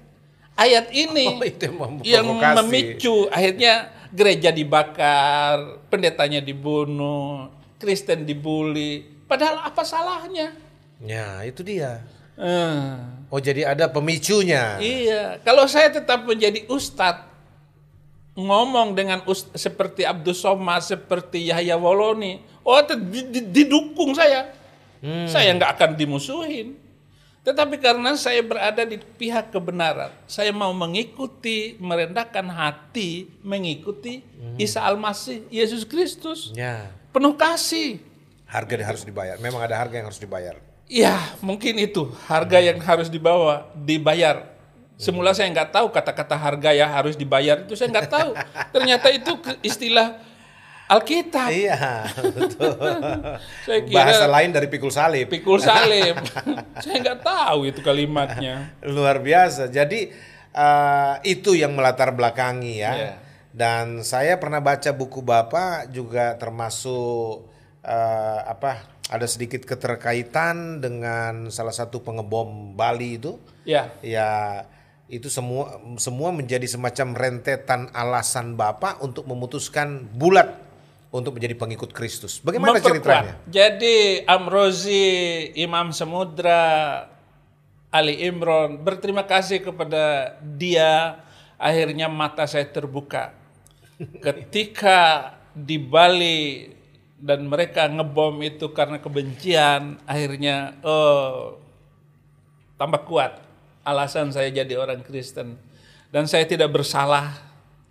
Ayat 0.57 0.89
ini 0.89 1.29
Oh, 1.77 2.01
yang 2.01 2.25
memicu 2.65 3.29
akhirnya 3.29 3.93
gereja 4.11 4.51
dibakar, 4.51 5.81
pendetanya 5.87 6.39
dibunuh, 6.39 7.49
Kristen 7.79 8.27
dibully. 8.27 9.03
Padahal 9.25 9.63
apa 9.63 9.81
salahnya? 9.81 10.51
Ya, 11.01 11.41
itu 11.47 11.63
dia. 11.63 12.03
Eh. 12.35 12.91
Oh, 13.31 13.39
jadi 13.39 13.71
ada 13.71 13.87
pemicunya. 13.87 14.75
Iya, 14.77 15.39
kalau 15.41 15.63
saya 15.65 15.87
tetap 15.87 16.27
menjadi 16.27 16.67
ustadz, 16.67 17.31
ngomong 18.35 18.95
dengan 18.95 19.23
ust- 19.27 19.51
seperti 19.55 20.03
Abdul 20.03 20.35
Somad, 20.35 20.83
seperti 20.83 21.47
Yahya 21.47 21.75
Woloni, 21.79 22.43
oh 22.63 22.79
didukung 23.51 24.15
saya. 24.15 24.51
Saya 25.01 25.55
nggak 25.57 25.71
akan 25.79 25.89
dimusuhin. 25.97 26.77
Tetapi 27.41 27.81
karena 27.81 28.13
saya 28.13 28.45
berada 28.45 28.85
di 28.85 29.01
pihak 29.01 29.49
kebenaran, 29.49 30.13
saya 30.29 30.53
mau 30.53 30.69
mengikuti, 30.77 31.73
merendahkan 31.81 32.45
hati, 32.45 33.33
mengikuti 33.41 34.21
Isa 34.61 34.85
Al-Masih, 34.85 35.49
Yesus 35.49 35.81
Kristus. 35.81 36.53
Ya, 36.53 36.93
Penuh 37.09 37.33
kasih. 37.33 37.97
harga 38.45 38.77
yang 38.77 38.89
harus 38.93 39.03
dibayar. 39.07 39.35
Memang 39.41 39.63
ada 39.63 39.79
harga 39.79 39.95
yang 39.97 40.07
harus 40.11 40.21
dibayar. 40.21 40.55
Ya, 40.85 41.17
mungkin 41.39 41.79
itu 41.79 42.11
harga 42.27 42.59
yang 42.59 42.77
harus 42.77 43.07
dibawa, 43.07 43.71
dibayar. 43.73 44.51
Semula 45.01 45.33
saya 45.33 45.49
nggak 45.49 45.71
tahu 45.73 45.89
kata-kata 45.89 46.37
harga 46.37 46.69
yang 46.77 46.91
harus 46.93 47.17
dibayar 47.17 47.63
itu 47.63 47.73
saya 47.73 47.89
nggak 47.89 48.11
tahu. 48.11 48.37
Ternyata 48.75 49.07
itu 49.09 49.33
istilah 49.65 50.19
Alkitab. 50.91 51.47
Iya, 51.47 52.03
betul. 52.35 52.75
Saya 53.65 53.79
kira 53.87 53.95
Bahasa 53.95 54.27
lain 54.27 54.51
dari 54.51 54.67
pikul 54.67 54.91
salib. 54.91 55.31
pikul 55.31 55.63
salib. 55.63 56.19
saya 56.83 56.95
nggak 56.99 57.19
tahu 57.23 57.71
itu 57.71 57.79
kalimatnya. 57.79 58.75
Luar 58.83 59.23
biasa. 59.23 59.71
Jadi 59.71 60.11
eh, 60.51 61.13
itu 61.23 61.55
yang 61.55 61.71
melatar 61.79 62.11
belakangi 62.11 62.83
ya. 62.83 62.91
Iya. 62.91 63.13
Dan 63.51 64.03
saya 64.03 64.35
pernah 64.39 64.59
baca 64.59 64.91
buku 64.91 65.23
Bapak 65.23 65.95
juga 65.95 66.35
termasuk 66.35 67.47
eh, 67.87 68.39
apa? 68.43 68.83
Ada 69.11 69.27
sedikit 69.27 69.63
keterkaitan 69.63 70.79
dengan 70.83 71.51
salah 71.51 71.75
satu 71.75 72.03
pengebom 72.03 72.75
Bali 72.75 73.15
itu. 73.15 73.39
Ya, 73.63 73.95
Ya 74.03 74.63
itu 75.11 75.27
semua 75.27 75.75
semua 75.99 76.31
menjadi 76.31 76.63
semacam 76.63 77.11
rentetan 77.15 77.91
alasan 77.91 78.55
Bapak 78.55 79.03
untuk 79.03 79.27
memutuskan 79.27 80.07
bulat 80.15 80.70
untuk 81.11 81.35
menjadi 81.35 81.53
pengikut 81.59 81.91
Kristus. 81.91 82.39
Bagaimana 82.39 82.79
memperkuat. 82.79 83.03
ceritanya? 83.03 83.33
Jadi 83.51 84.23
Amrozi, 84.23 85.07
Imam 85.59 85.91
Samudra, 85.91 87.05
Ali 87.91 88.23
Imron, 88.23 88.79
berterima 88.79 89.27
kasih 89.27 89.59
kepada 89.59 90.35
dia. 90.39 91.19
Akhirnya 91.59 92.07
mata 92.07 92.47
saya 92.47 92.65
terbuka. 92.65 93.35
Ketika 94.25 95.35
di 95.51 95.75
Bali 95.77 96.71
dan 97.19 97.45
mereka 97.45 97.85
ngebom 97.85 98.39
itu 98.41 98.71
karena 98.71 98.97
kebencian, 98.97 99.99
akhirnya 100.07 100.79
oh, 100.81 101.59
tambah 102.79 103.03
kuat 103.05 103.43
alasan 103.85 104.31
saya 104.31 104.49
jadi 104.49 104.79
orang 104.79 105.03
Kristen. 105.03 105.59
Dan 106.09 106.25
saya 106.25 106.47
tidak 106.47 106.71
bersalah 106.71 107.35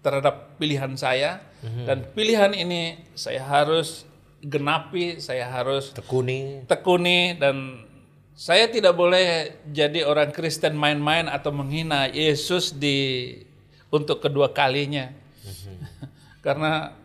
terhadap 0.01 0.57
pilihan 0.57 0.97
saya. 0.97 1.50
Dan 1.61 2.09
pilihan 2.17 2.53
ini 2.57 2.97
saya 3.13 3.45
harus 3.45 4.09
genapi, 4.41 5.21
saya 5.21 5.45
harus 5.45 5.93
Tekuni. 5.93 6.65
tekuni 6.65 7.37
dan 7.37 7.85
saya 8.33 8.73
tidak 8.73 8.97
boleh 8.97 9.53
jadi 9.69 10.09
orang 10.09 10.33
Kristen 10.33 10.73
main-main 10.73 11.29
atau 11.29 11.53
menghina 11.53 12.09
Yesus 12.09 12.73
di 12.73 13.37
untuk 13.93 14.25
kedua 14.25 14.49
kalinya. 14.49 15.13
Karena 16.45 16.97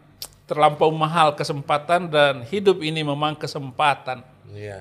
terlampau 0.47 0.93
mahal 0.95 1.35
kesempatan 1.35 2.07
dan 2.07 2.47
hidup 2.47 2.79
ini 2.79 3.03
memang 3.03 3.35
kesempatan. 3.35 4.23
Ya. 4.55 4.79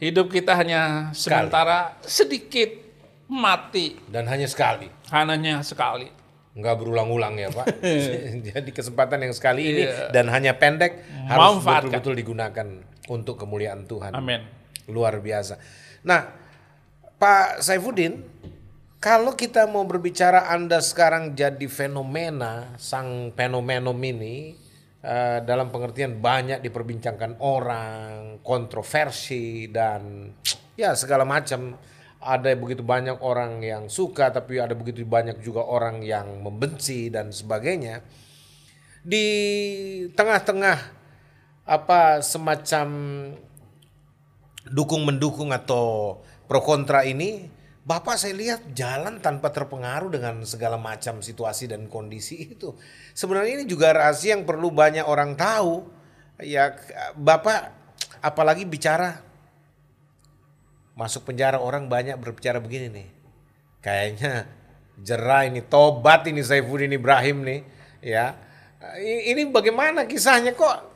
Hidup 0.00 0.32
kita 0.32 0.56
hanya 0.56 1.12
sementara 1.12 1.92
sedikit 2.00 2.72
mati 3.28 4.00
Dan 4.08 4.24
hanya 4.24 4.48
sekali. 4.48 4.88
hanya 5.12 5.60
sekali. 5.60 6.08
Nggak 6.50 6.76
berulang-ulang 6.82 7.38
ya 7.38 7.48
Pak. 7.54 7.78
Jadi 8.50 8.70
kesempatan 8.74 9.22
yang 9.22 9.34
sekali 9.34 9.70
ini 9.70 9.82
Iya. 9.86 10.10
dan 10.10 10.26
hanya 10.28 10.58
pendek 10.58 10.98
harus 11.30 11.62
betul-betul 11.62 12.14
digunakan 12.18 12.66
untuk 13.06 13.38
kemuliaan 13.38 13.86
Tuhan. 13.86 14.12
Amin. 14.14 14.42
Luar 14.90 15.18
biasa. 15.22 15.58
Nah, 16.02 16.26
Pak 17.20 17.62
Saifuddin, 17.62 18.24
kalau 18.98 19.38
kita 19.38 19.70
mau 19.70 19.86
berbicara 19.86 20.50
Anda 20.50 20.82
sekarang 20.82 21.38
jadi 21.38 21.66
fenomena, 21.70 22.74
sang 22.76 23.30
fenomenom 23.32 23.96
ini 23.96 24.56
eh, 25.00 25.38
dalam 25.46 25.70
pengertian 25.70 26.18
banyak 26.18 26.60
diperbincangkan 26.60 27.38
orang, 27.38 28.40
kontroversi 28.42 29.70
dan 29.70 30.32
ya 30.74 30.98
segala 30.98 31.22
macam. 31.22 31.78
Ada 32.20 32.52
begitu 32.52 32.84
banyak 32.84 33.24
orang 33.24 33.64
yang 33.64 33.88
suka, 33.88 34.28
tapi 34.28 34.60
ada 34.60 34.76
begitu 34.76 35.00
banyak 35.08 35.40
juga 35.40 35.64
orang 35.64 36.04
yang 36.04 36.44
membenci 36.44 37.08
dan 37.08 37.32
sebagainya. 37.32 38.04
Di 39.00 39.26
tengah-tengah 40.12 40.78
apa 41.64 42.20
semacam 42.20 42.88
dukung 44.68 45.08
mendukung 45.08 45.48
atau 45.56 46.20
pro 46.44 46.60
kontra 46.60 47.08
ini, 47.08 47.48
Bapak 47.80 48.20
saya 48.20 48.36
lihat 48.36 48.76
jalan 48.76 49.24
tanpa 49.24 49.48
terpengaruh 49.48 50.12
dengan 50.12 50.44
segala 50.44 50.76
macam 50.76 51.24
situasi 51.24 51.72
dan 51.72 51.88
kondisi 51.88 52.52
itu. 52.52 52.76
Sebenarnya 53.16 53.64
ini 53.64 53.64
juga 53.64 53.96
rahasia 53.96 54.36
yang 54.36 54.44
perlu 54.44 54.68
banyak 54.68 55.08
orang 55.08 55.32
tahu. 55.32 55.88
Ya 56.44 56.76
Bapak 57.16 57.72
apalagi 58.20 58.68
bicara 58.68 59.24
masuk 60.94 61.30
penjara 61.30 61.58
orang 61.58 61.86
banyak 61.86 62.16
berbicara 62.18 62.58
begini 62.58 62.88
nih. 62.90 63.08
Kayaknya 63.80 64.44
jerah 65.00 65.48
ini 65.48 65.64
tobat 65.64 66.28
ini 66.28 66.44
Saifuddin 66.44 66.92
Ibrahim 66.92 67.42
nih 67.44 67.60
ya. 68.04 68.36
Ini 69.00 69.48
bagaimana 69.52 70.08
kisahnya 70.08 70.56
kok 70.56 70.88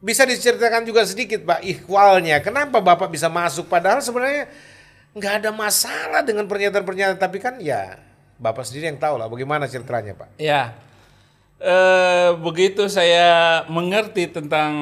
bisa 0.00 0.24
diceritakan 0.24 0.82
juga 0.88 1.04
sedikit 1.04 1.44
Pak 1.44 1.60
ikhwalnya. 1.62 2.40
Kenapa 2.40 2.80
Bapak 2.80 3.12
bisa 3.12 3.28
masuk 3.28 3.68
padahal 3.68 4.00
sebenarnya 4.00 4.48
nggak 5.10 5.34
ada 5.42 5.50
masalah 5.50 6.22
dengan 6.22 6.46
pernyataan-pernyataan 6.46 7.18
tapi 7.18 7.42
kan 7.42 7.58
ya 7.58 7.98
Bapak 8.40 8.64
sendiri 8.64 8.94
yang 8.94 9.00
tahu 9.02 9.20
lah 9.20 9.28
bagaimana 9.28 9.68
ceritanya 9.68 10.16
Pak. 10.16 10.40
Ya, 10.40 10.72
eh, 11.60 12.32
begitu 12.40 12.88
saya 12.88 13.62
mengerti 13.68 14.32
tentang 14.32 14.72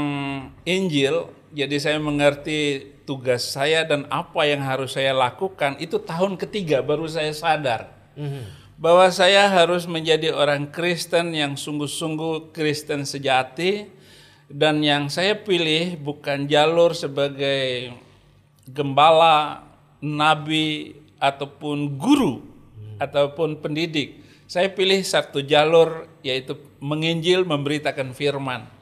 Injil, 0.62 1.26
jadi 1.50 1.76
saya 1.82 1.98
mengerti 1.98 2.86
tugas 3.08 3.56
saya 3.56 3.88
dan 3.88 4.04
apa 4.12 4.44
yang 4.44 4.60
harus 4.60 4.92
saya 4.92 5.16
lakukan 5.16 5.80
itu 5.80 5.96
tahun 5.96 6.36
ketiga 6.36 6.84
baru 6.84 7.08
saya 7.08 7.32
sadar 7.32 7.88
bahwa 8.78 9.08
saya 9.10 9.48
harus 9.48 9.88
menjadi 9.88 10.30
orang 10.30 10.70
Kristen 10.70 11.32
yang 11.34 11.56
sungguh-sungguh 11.56 12.54
Kristen 12.54 13.08
sejati 13.08 13.90
dan 14.46 14.80
yang 14.84 15.10
saya 15.10 15.34
pilih 15.34 15.98
bukan 15.98 16.46
jalur 16.46 16.94
sebagai 16.94 17.90
gembala, 18.70 19.66
nabi 19.98 20.94
ataupun 21.18 21.98
guru 21.98 22.40
ataupun 23.02 23.58
pendidik. 23.58 24.22
Saya 24.48 24.72
pilih 24.72 25.02
satu 25.04 25.44
jalur 25.44 26.08
yaitu 26.22 26.56
menginjil 26.80 27.44
memberitakan 27.44 28.14
firman. 28.14 28.77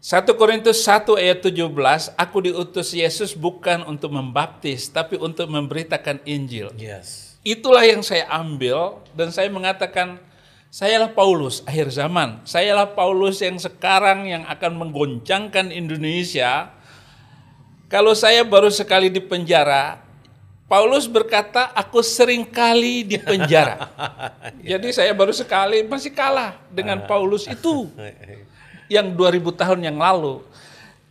1 0.00 0.32
Korintus 0.32 0.80
1 0.88 1.12
ayat 1.12 1.44
17, 1.44 1.60
aku 2.16 2.36
diutus 2.40 2.96
Yesus 2.96 3.36
bukan 3.36 3.84
untuk 3.84 4.16
membaptis, 4.16 4.88
tapi 4.88 5.20
untuk 5.20 5.44
memberitakan 5.52 6.24
Injil. 6.24 6.72
Yes. 6.80 7.36
Itulah 7.44 7.84
yang 7.84 8.00
saya 8.00 8.24
ambil 8.32 9.04
dan 9.12 9.28
saya 9.28 9.52
mengatakan, 9.52 10.16
sayalah 10.72 11.12
Paulus 11.12 11.60
akhir 11.68 11.92
zaman. 11.92 12.40
Sayalah 12.48 12.88
Paulus 12.96 13.44
yang 13.44 13.60
sekarang 13.60 14.24
yang 14.24 14.48
akan 14.48 14.80
menggoncangkan 14.80 15.68
Indonesia. 15.68 16.72
Kalau 17.92 18.16
saya 18.16 18.40
baru 18.40 18.72
sekali 18.72 19.12
di 19.12 19.20
penjara, 19.20 20.00
Paulus 20.64 21.04
berkata, 21.12 21.76
aku 21.76 22.00
sering 22.00 22.48
kali 22.48 23.04
di 23.04 23.20
penjara. 23.20 23.92
Jadi 24.64 24.96
saya 24.96 25.12
baru 25.12 25.36
sekali, 25.36 25.84
masih 25.84 26.16
kalah 26.16 26.56
dengan 26.72 27.04
Paulus 27.04 27.44
itu 27.44 27.84
yang 28.90 29.14
2000 29.14 29.54
tahun 29.54 29.80
yang 29.86 29.96
lalu. 29.96 30.42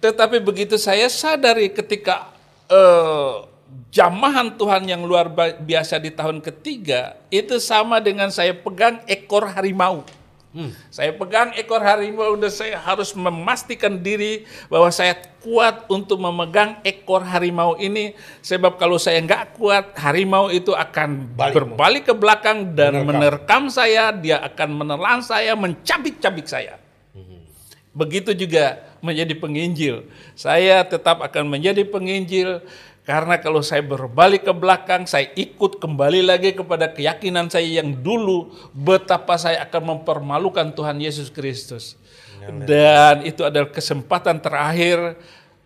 Tetapi 0.03 0.43
begitu 0.43 0.75
saya 0.75 1.07
sadari 1.07 1.71
ketika 1.71 2.27
eh, 2.67 3.47
jamahan 3.89 4.53
Tuhan 4.59 4.85
yang 4.85 5.01
luar 5.07 5.31
biasa 5.63 5.97
di 5.97 6.11
tahun 6.11 6.43
ketiga, 6.43 7.17
itu 7.31 7.57
sama 7.57 8.03
dengan 8.03 8.29
saya 8.29 8.51
pegang 8.51 9.01
ekor 9.07 9.47
harimau. 9.49 10.03
Hmm. 10.49 10.73
Saya 10.89 11.13
pegang 11.13 11.53
ekor 11.53 11.77
harimau 11.77 12.33
dan 12.33 12.49
saya 12.49 12.81
harus 12.81 13.13
memastikan 13.13 14.01
diri 14.01 14.49
bahwa 14.65 14.89
saya 14.89 15.13
kuat 15.45 15.85
untuk 15.93 16.17
memegang 16.17 16.81
ekor 16.81 17.21
harimau 17.21 17.77
ini 17.77 18.17
sebab 18.41 18.81
kalau 18.81 18.97
saya 18.97 19.21
nggak 19.21 19.61
kuat 19.61 19.93
harimau 20.01 20.49
itu 20.49 20.73
akan 20.73 21.37
Balik. 21.37 21.53
berbalik 21.53 22.03
ke 22.09 22.13
belakang 22.17 22.73
dan 22.73 22.97
Menerkam. 22.97 23.07
menerkam 23.13 23.63
saya 23.69 24.09
dia 24.09 24.41
akan 24.41 24.69
menelan 24.73 25.21
saya 25.21 25.53
mencabik-cabik 25.53 26.49
saya 26.49 26.81
Begitu 27.99 28.31
juga 28.31 28.79
menjadi 29.03 29.35
penginjil. 29.35 30.07
Saya 30.39 30.87
tetap 30.87 31.19
akan 31.19 31.51
menjadi 31.51 31.83
penginjil 31.83 32.63
karena 33.09 33.41
kalau 33.41 33.65
saya 33.65 33.81
berbalik 33.81 34.45
ke 34.45 34.53
belakang, 34.53 35.09
saya 35.09 35.33
ikut 35.33 35.81
kembali 35.81 36.29
lagi 36.29 36.53
kepada 36.53 36.93
keyakinan 36.93 37.49
saya 37.49 37.81
yang 37.81 38.05
dulu 38.05 38.53
betapa 38.69 39.33
saya 39.33 39.65
akan 39.65 39.97
mempermalukan 39.97 40.69
Tuhan 40.77 41.01
Yesus 41.01 41.33
Kristus. 41.33 41.97
Dan 42.69 43.25
itu 43.25 43.41
adalah 43.41 43.73
kesempatan 43.73 44.37
terakhir 44.37 45.17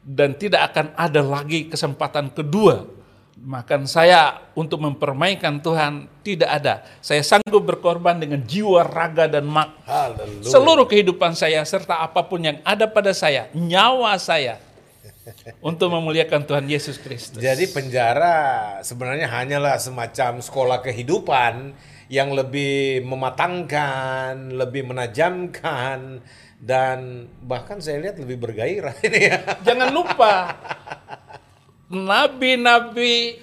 dan 0.07 0.39
tidak 0.39 0.71
akan 0.71 0.95
ada 0.95 1.19
lagi 1.19 1.67
kesempatan 1.67 2.31
kedua. 2.31 2.87
Makan 3.43 3.83
saya 3.91 4.39
untuk 4.55 4.79
mempermainkan 4.79 5.59
Tuhan 5.59 6.07
tidak 6.23 6.47
ada. 6.47 6.75
Saya 7.03 7.19
sanggup 7.19 7.67
berkorban 7.67 8.15
dengan 8.15 8.39
jiwa, 8.39 8.87
raga, 8.87 9.27
dan 9.27 9.43
mak 9.43 9.83
Haleluya. 9.83 10.47
seluruh 10.47 10.87
kehidupan 10.87 11.35
saya 11.35 11.59
serta 11.67 11.99
apa 11.99 12.23
pun 12.23 12.39
yang 12.39 12.63
ada 12.63 12.87
pada 12.87 13.11
saya, 13.11 13.51
nyawa 13.51 14.15
saya 14.15 14.63
untuk 15.69 15.91
memuliakan 15.91 16.47
Tuhan 16.47 16.65
Yesus 16.71 16.95
Kristus. 16.95 17.43
Jadi 17.43 17.67
penjara 17.67 18.79
sebenarnya 18.79 19.27
hanyalah 19.27 19.75
semacam 19.75 20.39
sekolah 20.39 20.79
kehidupan 20.79 21.75
yang 22.07 22.31
lebih 22.31 23.03
mematangkan, 23.03 24.55
lebih 24.55 24.87
menajamkan 24.87 26.23
dan 26.63 27.27
bahkan 27.43 27.83
saya 27.83 27.99
lihat 28.07 28.15
lebih 28.23 28.39
bergairah 28.39 28.95
ini 29.07 29.19
ya. 29.27 29.37
Jangan 29.67 29.91
lupa 29.91 30.55
nabi-nabi 31.93 33.37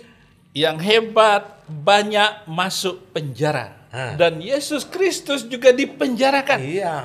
yang 0.51 0.77
hebat 0.83 1.63
banyak 1.71 2.51
masuk 2.51 2.99
penjara 3.15 3.79
Hah. 3.95 4.19
dan 4.19 4.43
Yesus 4.43 4.83
Kristus 4.83 5.47
juga 5.47 5.71
dipenjarakan. 5.71 6.59
Iya. 6.59 6.97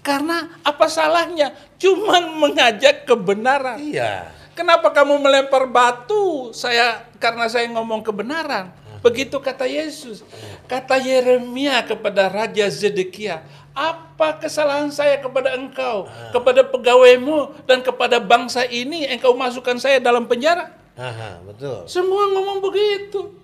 Karena 0.00 0.48
apa 0.64 0.88
salahnya? 0.88 1.52
Cuman 1.76 2.40
mengajak 2.40 3.04
kebenaran. 3.04 3.76
Iya. 3.76 4.32
Kenapa 4.56 4.90
kamu 4.90 5.20
melempar 5.20 5.68
batu? 5.68 6.50
Saya 6.56 7.04
karena 7.20 7.46
saya 7.46 7.68
ngomong 7.68 8.00
kebenaran. 8.00 8.72
Begitu 8.98 9.38
kata 9.38 9.68
Yesus. 9.68 10.26
Kata 10.66 10.98
Yeremia 10.98 11.86
kepada 11.86 12.26
Raja 12.26 12.66
Zedekia, 12.66 13.46
apa 13.70 14.42
kesalahan 14.42 14.90
saya 14.90 15.22
kepada 15.22 15.54
engkau, 15.54 16.10
kepada 16.34 16.66
pegawaimu 16.66 17.62
dan 17.62 17.78
kepada 17.78 18.18
bangsa 18.18 18.66
ini 18.66 19.06
engkau 19.06 19.38
masukkan 19.38 19.78
saya 19.78 20.02
dalam 20.02 20.26
penjara? 20.26 20.74
Aha, 20.98 21.38
betul. 21.46 21.86
Semua 21.86 22.26
ngomong 22.28 22.58
begitu. 22.60 23.38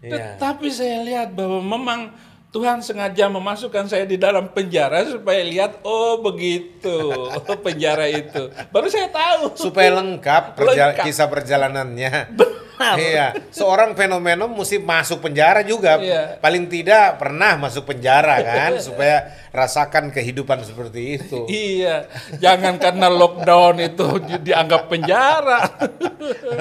Iya. 0.00 0.40
Tetapi 0.40 0.66
saya 0.68 1.04
lihat 1.04 1.36
bahwa 1.36 1.60
memang 1.60 2.00
Tuhan 2.48 2.80
sengaja 2.80 3.28
memasukkan 3.28 3.84
saya 3.84 4.08
di 4.08 4.16
dalam 4.16 4.48
penjara 4.48 5.04
supaya 5.04 5.44
lihat 5.44 5.84
oh 5.84 6.24
begitu 6.24 7.12
penjara 7.66 8.08
itu. 8.08 8.48
Baru 8.72 8.88
saya 8.88 9.12
tahu. 9.12 9.52
Supaya 9.52 9.92
lengkap, 9.92 10.56
perja- 10.56 10.96
Lengkap. 10.96 11.04
kisah 11.04 11.28
perjalanannya. 11.28 12.32
Iya, 12.76 13.26
seorang 13.48 13.96
fenomenon 13.96 14.52
mesti 14.52 14.76
masuk 14.76 15.24
penjara 15.24 15.64
juga. 15.64 15.96
Iya. 16.00 16.36
Paling 16.40 16.68
tidak 16.68 17.16
pernah 17.20 17.56
masuk 17.56 17.88
penjara 17.88 18.40
kan, 18.42 18.76
supaya 18.86 19.32
rasakan 19.52 20.12
kehidupan 20.12 20.60
seperti 20.66 21.16
itu. 21.16 21.48
Iya, 21.48 22.10
jangan 22.36 22.76
karena 22.76 23.08
lockdown 23.08 23.80
itu 23.80 24.06
di- 24.24 24.52
dianggap 24.52 24.92
penjara. 24.92 25.60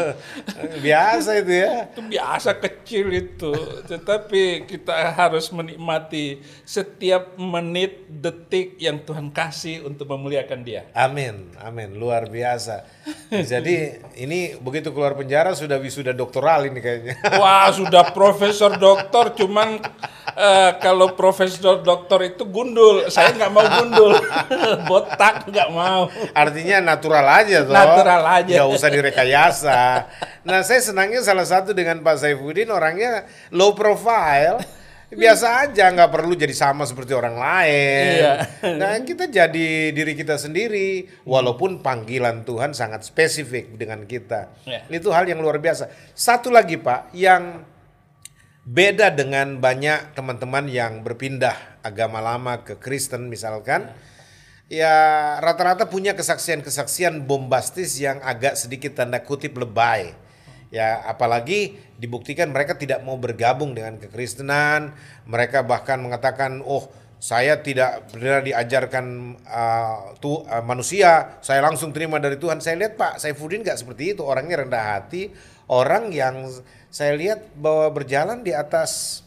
Biasa 0.86 1.42
itu 1.42 1.54
ya. 1.66 1.90
itu 1.90 2.02
biasa 2.06 2.50
kecil 2.62 3.08
itu. 3.10 3.52
Tetapi 3.90 4.70
kita 4.70 5.16
harus 5.16 5.50
menikmati 5.50 6.40
setiap 6.64 7.36
menit, 7.40 8.06
detik 8.08 8.78
yang 8.78 9.02
Tuhan 9.02 9.34
kasih 9.34 9.88
untuk 9.88 10.06
memuliakan 10.12 10.62
Dia. 10.62 10.86
Amin, 10.94 11.52
amin, 11.60 11.98
luar 11.98 12.30
biasa. 12.30 12.86
Jadi 13.32 14.02
ini 14.22 14.54
begitu 14.60 14.94
keluar 14.94 15.18
penjara 15.18 15.54
sudah 15.58 15.82
wisuda 15.82 16.05
doktoral 16.14 16.68
ini 16.68 16.84
kayaknya. 16.84 17.16
Wah, 17.42 17.72
sudah 17.74 18.14
profesor 18.14 18.76
doktor 18.78 19.34
cuman 19.34 19.82
eh, 20.36 20.72
kalau 20.84 21.18
profesor 21.18 21.82
doktor 21.82 22.22
itu 22.28 22.46
gundul, 22.46 23.08
saya 23.10 23.34
nggak 23.34 23.52
mau 23.56 23.66
gundul, 23.66 24.14
botak 24.90 25.48
nggak 25.50 25.70
mau. 25.72 26.12
Artinya 26.36 26.94
natural 26.94 27.26
aja 27.26 27.66
toh. 27.66 27.74
Natural 27.74 28.22
aja. 28.44 28.54
Nggak 28.60 28.70
usah 28.76 28.90
direkayasa. 28.92 29.82
Nah 30.46 30.62
saya 30.62 30.84
senangnya 30.84 31.24
salah 31.24 31.48
satu 31.48 31.74
dengan 31.74 32.04
Pak 32.04 32.22
Saifuddin 32.22 32.70
orangnya 32.70 33.26
low 33.50 33.74
profile. 33.74 34.62
Biasa 35.14 35.70
aja, 35.70 35.94
nggak 35.94 36.10
perlu 36.10 36.34
jadi 36.34 36.54
sama 36.56 36.82
seperti 36.90 37.14
orang 37.14 37.38
lain. 37.38 38.10
Iya. 38.18 38.34
Nah 38.74 38.98
kita 39.06 39.30
jadi 39.30 39.94
diri 39.94 40.14
kita 40.18 40.42
sendiri, 40.42 41.22
walaupun 41.30 41.86
panggilan 41.86 42.42
Tuhan 42.42 42.74
sangat 42.74 43.06
spesifik 43.06 43.78
dengan 43.78 44.10
kita. 44.10 44.50
Iya. 44.66 44.90
Itu 44.90 45.14
hal 45.14 45.30
yang 45.30 45.46
luar 45.46 45.62
biasa. 45.62 45.94
Satu 46.18 46.50
lagi 46.50 46.82
Pak, 46.82 47.14
yang 47.14 47.62
beda 48.66 49.14
dengan 49.14 49.62
banyak 49.62 50.18
teman-teman 50.18 50.66
yang 50.66 51.06
berpindah 51.06 51.54
agama 51.86 52.18
lama 52.18 52.66
ke 52.66 52.82
Kristen 52.82 53.30
misalkan 53.30 53.94
ya 54.66 55.38
rata-rata 55.38 55.86
punya 55.86 56.18
kesaksian-kesaksian 56.18 57.30
bombastis 57.30 58.02
yang 58.02 58.18
agak 58.26 58.58
sedikit 58.58 58.98
tanda 58.98 59.22
kutip 59.22 59.54
lebay 59.54 60.18
ya 60.74 61.06
apalagi 61.06 61.78
dibuktikan 61.96 62.52
mereka 62.52 62.76
tidak 62.76 63.02
mau 63.06 63.16
bergabung 63.16 63.74
dengan 63.74 63.98
kekristenan. 64.02 64.94
Mereka 65.30 65.64
bahkan 65.66 66.02
mengatakan 66.02 66.62
oh 66.66 66.88
saya 67.26 67.58
tidak 67.64 68.12
benar 68.14 68.46
diajarkan 68.46 69.36
uh, 69.50 70.14
tu, 70.22 70.46
uh, 70.46 70.62
manusia. 70.62 71.40
Saya 71.42 71.64
langsung 71.66 71.90
terima 71.90 72.22
dari 72.22 72.38
Tuhan. 72.38 72.62
Saya 72.62 72.78
lihat 72.78 73.00
Pak 73.00 73.18
Saifuddin 73.18 73.66
nggak 73.66 73.82
seperti 73.82 74.14
itu. 74.14 74.22
Orangnya 74.22 74.62
rendah 74.62 75.00
hati. 75.00 75.34
Orang 75.66 76.14
yang 76.14 76.46
saya 76.94 77.18
lihat 77.18 77.50
bahwa 77.58 77.90
berjalan 77.90 78.46
di 78.46 78.54
atas 78.54 79.24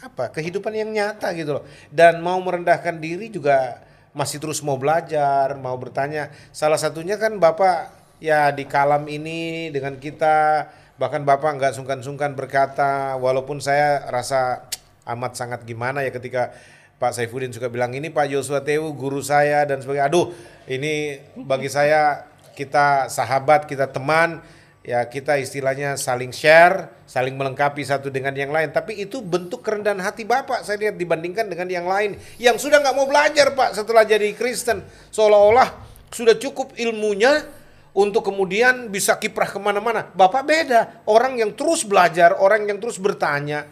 apa 0.00 0.30
kehidupan 0.30 0.72
yang 0.72 0.94
nyata 0.94 1.34
gitu 1.34 1.58
loh. 1.58 1.64
Dan 1.90 2.22
mau 2.22 2.38
merendahkan 2.38 3.02
diri 3.02 3.32
juga 3.32 3.82
masih 4.10 4.42
terus 4.42 4.62
mau 4.62 4.78
belajar 4.78 5.58
mau 5.58 5.74
bertanya. 5.74 6.30
Salah 6.54 6.78
satunya 6.78 7.18
kan 7.18 7.34
bapak 7.38 7.90
ya 8.22 8.52
di 8.54 8.68
kalam 8.68 9.08
ini 9.10 9.72
dengan 9.74 9.96
kita 9.96 10.68
bahkan 11.00 11.24
bapak 11.24 11.56
nggak 11.56 11.72
sungkan-sungkan 11.80 12.36
berkata 12.36 13.16
walaupun 13.16 13.56
saya 13.56 14.04
rasa 14.12 14.68
amat 15.08 15.32
sangat 15.32 15.64
gimana 15.64 16.04
ya 16.04 16.12
ketika 16.12 16.52
Pak 17.00 17.16
Saifuddin 17.16 17.48
suka 17.48 17.72
bilang 17.72 17.96
ini 17.96 18.12
Pak 18.12 18.28
Joshua 18.28 18.60
Tewu 18.60 18.92
guru 18.92 19.24
saya 19.24 19.64
dan 19.64 19.80
sebagainya 19.80 20.12
aduh 20.12 20.36
ini 20.68 21.16
bagi 21.40 21.72
saya 21.72 22.28
kita 22.52 23.08
sahabat 23.08 23.64
kita 23.64 23.88
teman 23.88 24.44
ya 24.84 25.04
kita 25.08 25.36
istilahnya 25.40 25.96
saling 25.96 26.32
share, 26.32 26.92
saling 27.04 27.36
melengkapi 27.36 27.84
satu 27.84 28.08
dengan 28.08 28.32
yang 28.36 28.52
lain. 28.52 28.72
Tapi 28.72 29.00
itu 29.00 29.20
bentuk 29.20 29.64
kerendahan 29.64 30.00
hati 30.00 30.24
Bapak 30.24 30.64
saya 30.64 30.76
lihat 30.80 30.96
dibandingkan 31.00 31.48
dengan 31.48 31.68
yang 31.68 31.86
lain 31.88 32.16
yang 32.36 32.56
sudah 32.60 32.80
nggak 32.80 32.96
mau 32.96 33.08
belajar 33.08 33.52
Pak 33.56 33.76
setelah 33.76 34.04
jadi 34.04 34.32
Kristen. 34.36 34.84
Seolah-olah 35.12 35.68
sudah 36.12 36.36
cukup 36.36 36.76
ilmunya 36.76 37.59
untuk 37.90 38.22
kemudian 38.30 38.88
bisa 38.88 39.18
kiprah 39.18 39.50
ke 39.50 39.58
mana-mana. 39.58 40.06
Bapak 40.14 40.42
beda, 40.46 41.02
orang 41.10 41.38
yang 41.38 41.50
terus 41.54 41.82
belajar, 41.82 42.38
orang 42.38 42.66
yang 42.66 42.78
terus 42.78 42.98
bertanya. 42.98 43.66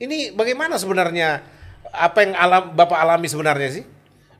Ini 0.00 0.32
bagaimana 0.34 0.80
sebenarnya 0.80 1.44
apa 1.92 2.18
yang 2.24 2.32
alam 2.34 2.72
Bapak 2.72 2.98
alami 2.98 3.28
sebenarnya 3.28 3.70
sih? 3.80 3.84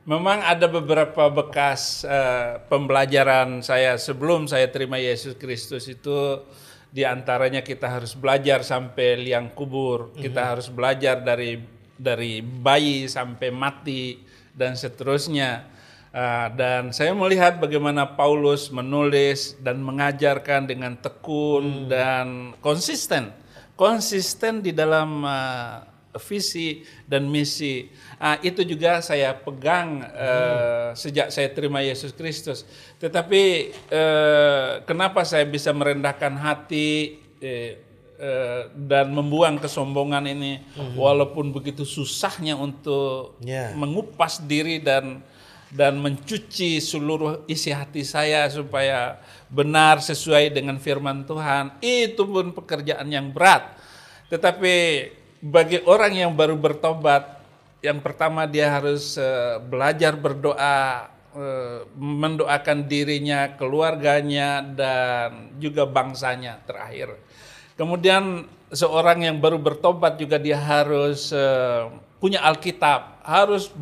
Memang 0.03 0.43
ada 0.43 0.67
beberapa 0.67 1.31
bekas 1.31 2.03
uh, 2.03 2.59
pembelajaran 2.67 3.63
saya 3.63 3.95
sebelum 3.95 4.51
saya 4.51 4.67
terima 4.67 4.99
Yesus 4.99 5.39
Kristus 5.39 5.87
itu 5.87 6.43
di 6.91 7.07
antaranya 7.07 7.63
kita 7.63 7.87
harus 7.87 8.11
belajar 8.11 8.67
sampai 8.67 9.15
liang 9.23 9.55
kubur, 9.55 10.11
mm-hmm. 10.11 10.21
kita 10.21 10.41
harus 10.43 10.67
belajar 10.67 11.23
dari 11.23 11.57
dari 11.95 12.43
bayi 12.43 13.07
sampai 13.07 13.49
mati 13.49 14.19
dan 14.51 14.75
seterusnya. 14.75 15.72
Uh, 16.13 16.45
dan 16.53 16.93
saya 16.93 17.09
melihat 17.17 17.57
bagaimana 17.57 18.05
Paulus 18.05 18.69
menulis 18.69 19.57
dan 19.57 19.81
mengajarkan 19.81 20.69
dengan 20.69 20.93
tekun 20.93 21.65
mm. 21.65 21.89
dan 21.89 22.53
konsisten, 22.61 23.33
konsisten 23.73 24.61
di 24.61 24.69
dalam 24.69 25.25
uh, 25.25 25.89
visi 26.21 26.85
dan 27.09 27.25
misi. 27.25 27.89
Nah, 28.21 28.37
itu 28.45 28.61
juga 28.61 29.01
saya 29.01 29.33
pegang 29.33 30.05
uh, 30.05 30.93
sejak 30.93 31.33
saya 31.33 31.49
terima 31.49 31.81
Yesus 31.81 32.13
Kristus. 32.13 32.65
Tetapi 33.01 33.73
uh, 33.89 34.85
kenapa 34.85 35.25
saya 35.25 35.43
bisa 35.49 35.73
merendahkan 35.73 36.37
hati 36.37 37.19
eh, 37.41 37.81
uh, 38.21 38.69
dan 38.71 39.11
membuang 39.11 39.57
kesombongan 39.59 40.29
ini, 40.29 40.61
mm-hmm. 40.61 40.95
walaupun 40.95 41.49
begitu 41.51 41.83
susahnya 41.83 42.55
untuk 42.55 43.35
yeah. 43.41 43.73
mengupas 43.73 44.39
diri 44.45 44.79
dan 44.79 45.25
dan 45.73 45.97
mencuci 45.97 46.77
seluruh 46.77 47.49
isi 47.49 47.73
hati 47.73 48.05
saya 48.05 48.45
supaya 48.45 49.17
benar 49.49 49.99
sesuai 50.05 50.53
dengan 50.53 50.77
firman 50.77 51.25
Tuhan. 51.25 51.81
Itu 51.81 52.29
pun 52.29 52.53
pekerjaan 52.53 53.09
yang 53.09 53.33
berat. 53.33 53.73
Tetapi 54.29 54.75
bagi 55.41 55.81
orang 55.89 56.13
yang 56.13 56.31
baru 56.37 56.53
bertobat, 56.55 57.41
yang 57.81 57.99
pertama 57.99 58.45
dia 58.45 58.69
harus 58.69 59.17
uh, 59.17 59.57
belajar 59.59 60.13
berdoa, 60.13 61.09
uh, 61.35 61.83
mendoakan 61.97 62.85
dirinya, 62.85 63.57
keluarganya, 63.57 64.61
dan 64.61 65.57
juga 65.57 65.89
bangsanya 65.89 66.61
terakhir. 66.63 67.17
Kemudian 67.73 68.45
seorang 68.69 69.25
yang 69.25 69.37
baru 69.41 69.57
bertobat 69.57 70.21
juga 70.21 70.37
dia 70.37 70.61
harus 70.61 71.33
uh, 71.33 71.89
punya 72.21 72.39
Alkitab, 72.45 73.25
harus 73.25 73.73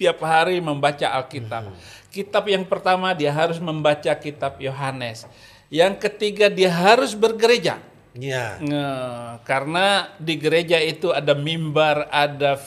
tiap 0.00 0.24
hari 0.24 0.64
membaca 0.64 1.04
Alkitab. 1.04 1.76
Kitab 2.08 2.48
yang 2.48 2.64
pertama 2.64 3.12
dia 3.12 3.28
harus 3.28 3.60
membaca 3.60 4.08
kitab 4.16 4.56
Yohanes. 4.56 5.28
Yang 5.68 6.08
ketiga 6.08 6.48
dia 6.48 6.72
harus 6.72 7.12
bergereja. 7.12 7.76
Iya. 8.16 8.58
Nah, 8.64 9.38
karena 9.44 10.08
di 10.16 10.34
gereja 10.40 10.80
itu 10.80 11.12
ada 11.12 11.36
mimbar, 11.36 12.08
ada 12.08 12.58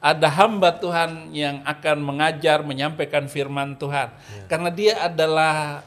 ada 0.00 0.28
hamba 0.30 0.74
Tuhan 0.74 1.30
yang 1.36 1.62
akan 1.62 2.02
mengajar, 2.02 2.64
menyampaikan 2.64 3.28
firman 3.28 3.76
Tuhan. 3.76 4.08
Ya. 4.10 4.42
Karena 4.50 4.70
dia 4.72 4.94
adalah 5.04 5.84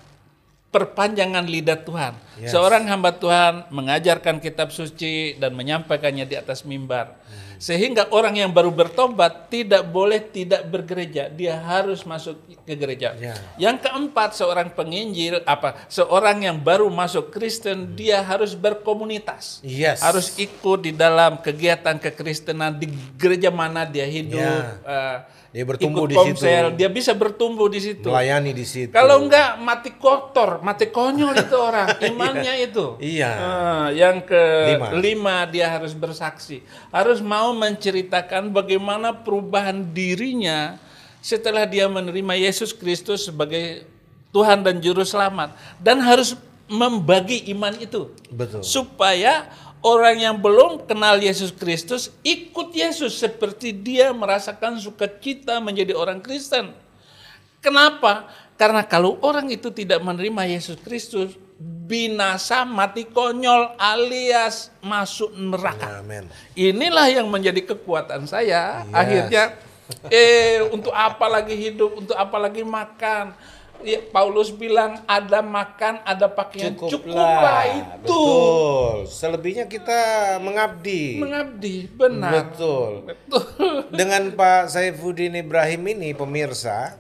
perpanjangan 0.72 1.44
lidah 1.44 1.80
Tuhan. 1.84 2.14
Yes. 2.40 2.56
Seorang 2.56 2.88
hamba 2.88 3.12
Tuhan 3.12 3.68
mengajarkan 3.68 4.40
kitab 4.40 4.72
suci 4.72 5.36
dan 5.36 5.52
menyampaikannya 5.52 6.24
di 6.24 6.40
atas 6.40 6.64
mimbar. 6.64 7.12
Hmm. 7.28 7.41
Sehingga 7.62 8.10
orang 8.10 8.42
yang 8.42 8.50
baru 8.50 8.74
bertobat 8.74 9.54
tidak 9.54 9.86
boleh 9.86 10.18
tidak 10.18 10.66
bergereja, 10.66 11.30
dia 11.30 11.62
harus 11.62 12.02
masuk 12.10 12.42
ke 12.66 12.74
gereja. 12.74 13.14
Ya. 13.22 13.38
Yang 13.62 13.86
keempat, 13.86 14.34
seorang 14.34 14.74
penginjil 14.74 15.46
apa? 15.46 15.78
Seorang 15.86 16.42
yang 16.42 16.58
baru 16.58 16.90
masuk 16.90 17.30
Kristen, 17.30 17.94
dia 17.94 18.18
harus 18.26 18.58
berkomunitas. 18.58 19.62
Yes. 19.62 20.02
Harus 20.02 20.34
ikut 20.42 20.90
di 20.90 20.92
dalam 20.98 21.38
kegiatan 21.38 22.02
kekristenan 22.02 22.82
di 22.82 22.90
gereja 23.14 23.54
mana 23.54 23.86
dia 23.86 24.10
hidup. 24.10 24.42
Ya. 24.42 24.82
Uh, 24.82 25.18
dia 25.52 25.68
bertumbuh 25.68 26.08
ikut 26.08 26.12
di 26.12 26.16
komsel, 26.16 26.66
situ. 26.72 26.78
dia 26.80 26.88
bisa 26.88 27.12
bertumbuh 27.12 27.68
di 27.68 27.84
situ. 27.84 28.08
Melayani 28.08 28.56
di 28.56 28.64
situ. 28.64 28.96
Kalau 28.96 29.20
enggak 29.20 29.60
mati 29.60 29.92
kotor, 30.00 30.64
mati 30.64 30.88
konyol 30.88 31.36
itu 31.36 31.56
orang, 31.60 31.92
imannya 32.08 32.72
itu. 32.72 32.96
Iya. 33.04 33.32
Uh, 33.36 33.88
yang 33.92 34.24
ke 34.24 34.44
lima. 34.80 34.88
lima 34.96 35.36
dia 35.52 35.68
harus 35.68 35.92
bersaksi, 35.92 36.64
harus 36.88 37.20
mau 37.20 37.52
menceritakan 37.52 38.48
bagaimana 38.56 39.12
perubahan 39.12 39.92
dirinya 39.92 40.80
setelah 41.20 41.68
dia 41.68 41.92
menerima 41.92 42.34
Yesus 42.40 42.72
Kristus 42.72 43.28
sebagai 43.28 43.84
Tuhan 44.32 44.64
dan 44.64 44.80
juru 44.80 45.04
selamat 45.04 45.52
dan 45.84 46.00
harus 46.00 46.40
membagi 46.72 47.52
iman 47.52 47.76
itu. 47.76 48.08
Betul. 48.32 48.64
Supaya 48.64 49.52
orang 49.82 50.18
yang 50.18 50.36
belum 50.38 50.86
kenal 50.86 51.18
Yesus 51.18 51.50
Kristus 51.54 52.14
ikut 52.22 52.74
Yesus 52.74 53.18
seperti 53.18 53.74
dia 53.74 54.14
merasakan 54.14 54.78
sukacita 54.78 55.58
menjadi 55.62 55.98
orang 55.98 56.22
Kristen. 56.22 56.74
Kenapa? 57.62 58.30
Karena 58.58 58.86
kalau 58.86 59.18
orang 59.22 59.50
itu 59.50 59.74
tidak 59.74 60.02
menerima 60.02 60.58
Yesus 60.58 60.78
Kristus, 60.82 61.38
binasa 61.62 62.66
mati 62.66 63.06
konyol 63.06 63.78
alias 63.78 64.74
masuk 64.82 65.34
neraka. 65.38 66.02
Amen. 66.02 66.26
Inilah 66.58 67.10
yang 67.10 67.30
menjadi 67.30 67.74
kekuatan 67.74 68.26
saya. 68.26 68.86
Yes. 68.86 68.94
Akhirnya, 68.94 69.44
eh 70.10 70.62
untuk 70.74 70.94
apa 70.94 71.26
lagi 71.30 71.54
hidup, 71.58 72.02
untuk 72.06 72.18
apa 72.18 72.38
lagi 72.38 72.66
makan, 72.66 73.34
ya, 73.84 74.00
Paulus 74.10 74.50
bilang 74.54 75.02
ada 75.10 75.42
makan, 75.42 76.02
ada 76.06 76.28
pakaian, 76.30 76.74
cukuplah, 76.74 76.98
cukuplah 76.98 77.62
itu. 77.70 77.92
Betul. 78.06 78.96
Selebihnya 79.10 79.66
kita 79.70 80.00
mengabdi. 80.42 81.22
Mengabdi, 81.22 81.76
benar. 81.92 82.32
Betul. 82.32 82.92
Betul. 83.10 83.44
Dengan 84.00 84.32
Pak 84.34 84.72
Saifuddin 84.72 85.38
Ibrahim 85.38 85.82
ini 85.94 86.14
pemirsa, 86.14 86.98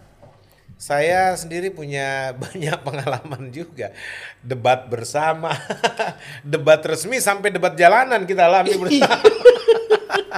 saya 0.82 1.38
sendiri 1.38 1.70
punya 1.70 2.32
banyak 2.44 2.78
pengalaman 2.82 3.54
juga. 3.54 3.94
Debat 4.42 4.90
bersama, 4.90 5.54
debat 6.42 6.82
resmi 6.82 7.22
sampai 7.22 7.54
debat 7.54 7.78
jalanan 7.78 8.26
kita 8.26 8.50
alami 8.50 8.74
bersama. 8.74 9.22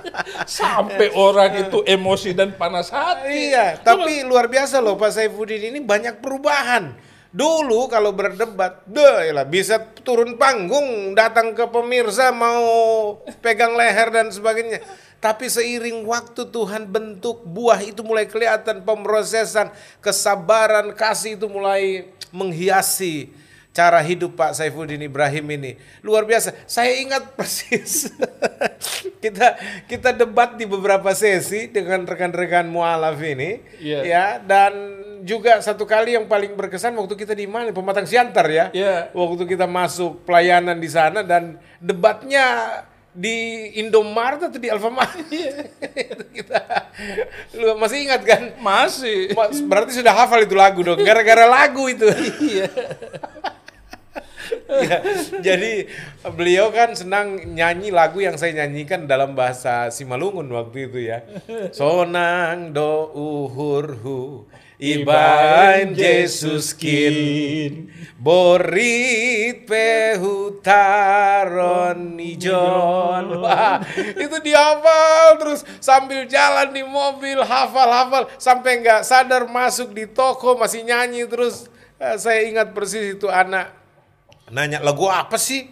Sampai 0.59 1.13
orang 1.13 1.67
itu 1.69 1.81
emosi 1.85 2.33
dan 2.33 2.53
panas 2.55 2.89
hati. 2.89 3.53
Iya, 3.53 3.79
tapi 3.81 4.25
luar 4.25 4.49
biasa 4.49 4.81
loh 4.81 4.97
Pak 4.97 5.11
Saifuddin 5.13 5.73
ini 5.73 5.79
banyak 5.83 6.19
perubahan. 6.19 6.95
Dulu 7.33 7.89
kalau 7.89 8.13
berdebat, 8.13 8.85
deh 8.85 9.33
lah 9.33 9.41
bisa 9.41 9.81
turun 10.05 10.37
panggung, 10.37 11.17
datang 11.17 11.57
ke 11.57 11.65
pemirsa 11.65 12.29
mau 12.29 12.61
pegang 13.41 13.73
leher 13.73 14.13
dan 14.13 14.29
sebagainya. 14.29 14.85
Tapi 15.17 15.49
seiring 15.49 16.05
waktu 16.05 16.45
Tuhan 16.53 16.85
bentuk 16.85 17.41
buah 17.41 17.81
itu 17.81 18.05
mulai 18.05 18.29
kelihatan 18.29 18.85
pemrosesan, 18.85 19.73
kesabaran, 19.97 20.93
kasih 20.93 21.39
itu 21.39 21.49
mulai 21.49 22.13
menghiasi 22.29 23.33
cara 23.73 23.99
hidup 24.05 24.37
Pak 24.37 24.53
Saifuddin 24.53 25.01
Ibrahim 25.01 25.49
ini. 25.57 25.71
Luar 26.05 26.23
biasa. 26.23 26.53
Saya 26.69 26.93
ingat 27.01 27.33
persis 27.37 28.13
kita 29.17 29.57
kita 29.89 30.13
debat 30.13 30.53
di 30.53 30.69
beberapa 30.69 31.09
sesi 31.11 31.67
dengan 31.73 32.05
rekan-rekan 32.05 32.69
mualaf 32.69 33.17
ini 33.19 33.65
Iya. 33.81 33.99
ya 34.05 34.25
dan 34.43 34.73
juga 35.23 35.63
satu 35.63 35.87
kali 35.87 36.13
yang 36.19 36.27
paling 36.27 36.53
berkesan 36.53 36.93
waktu 36.99 37.15
kita 37.15 37.33
di 37.33 37.49
mana 37.49 37.73
Pematang 37.73 38.05
Siantar 38.05 38.45
ya. 38.47 38.69
Iya. 38.71 39.09
Waktu 39.11 39.43
kita 39.49 39.65
masuk 39.65 40.21
pelayanan 40.23 40.77
di 40.77 40.87
sana 40.91 41.25
dan 41.25 41.57
debatnya 41.81 42.79
di 43.13 43.69
Indomaret 43.77 44.41
atau 44.49 44.57
di 44.59 44.69
Alfamart. 44.69 45.17
Itu 46.13 46.25
kita 46.33 46.59
lu 47.57 47.77
masih 47.77 48.09
ingat 48.09 48.21
kan? 48.25 48.41
Masih. 48.59 49.31
Mas, 49.33 49.61
Berarti 49.61 49.97
sudah 49.97 50.13
hafal 50.13 50.43
itu 50.43 50.57
lagu 50.57 50.81
dong, 50.81 50.97
gara-gara 51.01 51.45
lagu 51.45 51.85
itu. 51.87 52.09
Iya. 52.41 52.67
Ya, 54.83 54.99
jadi 55.39 55.87
beliau 56.33 56.73
kan 56.73 56.97
senang 56.97 57.53
nyanyi 57.53 57.93
lagu 57.93 58.19
yang 58.19 58.35
saya 58.35 58.65
nyanyikan 58.65 59.05
dalam 59.05 59.37
bahasa 59.37 59.87
Simalungun 59.93 60.49
waktu 60.49 60.89
itu 60.89 60.99
ya. 61.07 61.21
Sonang 61.71 62.73
do 62.73 63.13
uhurhu 63.13 64.49
ibain 64.83 65.95
Jesus 65.95 66.75
kin 66.75 67.87
borit 68.19 69.63
pehutaron 70.83 72.19
ijon. 72.19 73.39
Wah, 73.39 73.79
itu 73.95 74.37
dihafal 74.43 75.39
terus 75.39 75.63
sambil 75.79 76.27
jalan 76.27 76.73
di 76.75 76.83
mobil 76.83 77.39
hafal-hafal 77.39 78.27
sampai 78.35 78.81
nggak 78.83 79.07
sadar 79.07 79.47
masuk 79.47 79.95
di 79.95 80.07
toko 80.09 80.59
masih 80.59 80.83
nyanyi 80.83 81.23
terus. 81.29 81.69
Eh, 82.01 82.17
Saya 82.19 82.43
ingat 82.49 82.73
persis 82.75 83.15
itu 83.15 83.29
anak 83.31 83.82
nanya 84.51 84.83
lagu 84.83 85.07
apa 85.07 85.39
sih? 85.39 85.71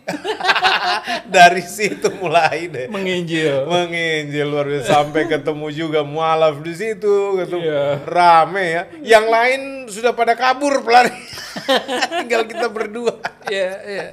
Dari 1.35 1.61
situ 1.61 2.07
mulai 2.17 2.71
deh. 2.71 2.87
Menginjil. 2.87 3.67
Menginjil 3.67 4.47
luar 4.47 4.65
biasa 4.67 4.87
sampai 5.01 5.27
ketemu 5.27 5.67
juga 5.69 6.01
mualaf 6.01 6.63
di 6.63 6.73
situ, 6.73 7.35
ketemu 7.41 7.67
Iya. 7.67 7.85
rame 8.07 8.63
ya. 8.63 8.83
Yang 9.03 9.25
lain 9.27 9.61
sudah 9.91 10.11
pada 10.15 10.33
kabur 10.33 10.81
pelari. 10.81 11.11
Tinggal 12.23 12.47
kita 12.47 12.71
berdua. 12.71 13.19
Iya, 13.51 13.71
iya. 13.83 14.05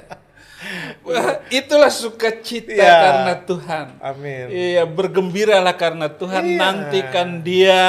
Wah, 1.07 1.39
itulah 1.47 1.87
sukacita 1.87 2.75
Iya. 2.75 2.93
karena 2.99 3.33
Tuhan. 3.47 3.87
Amin. 4.03 4.45
Iya, 4.51 4.83
bergembiralah 4.83 5.75
karena 5.79 6.11
Tuhan 6.11 6.43
Iya. 6.45 6.57
nantikan 6.59 7.29
dia 7.41 7.81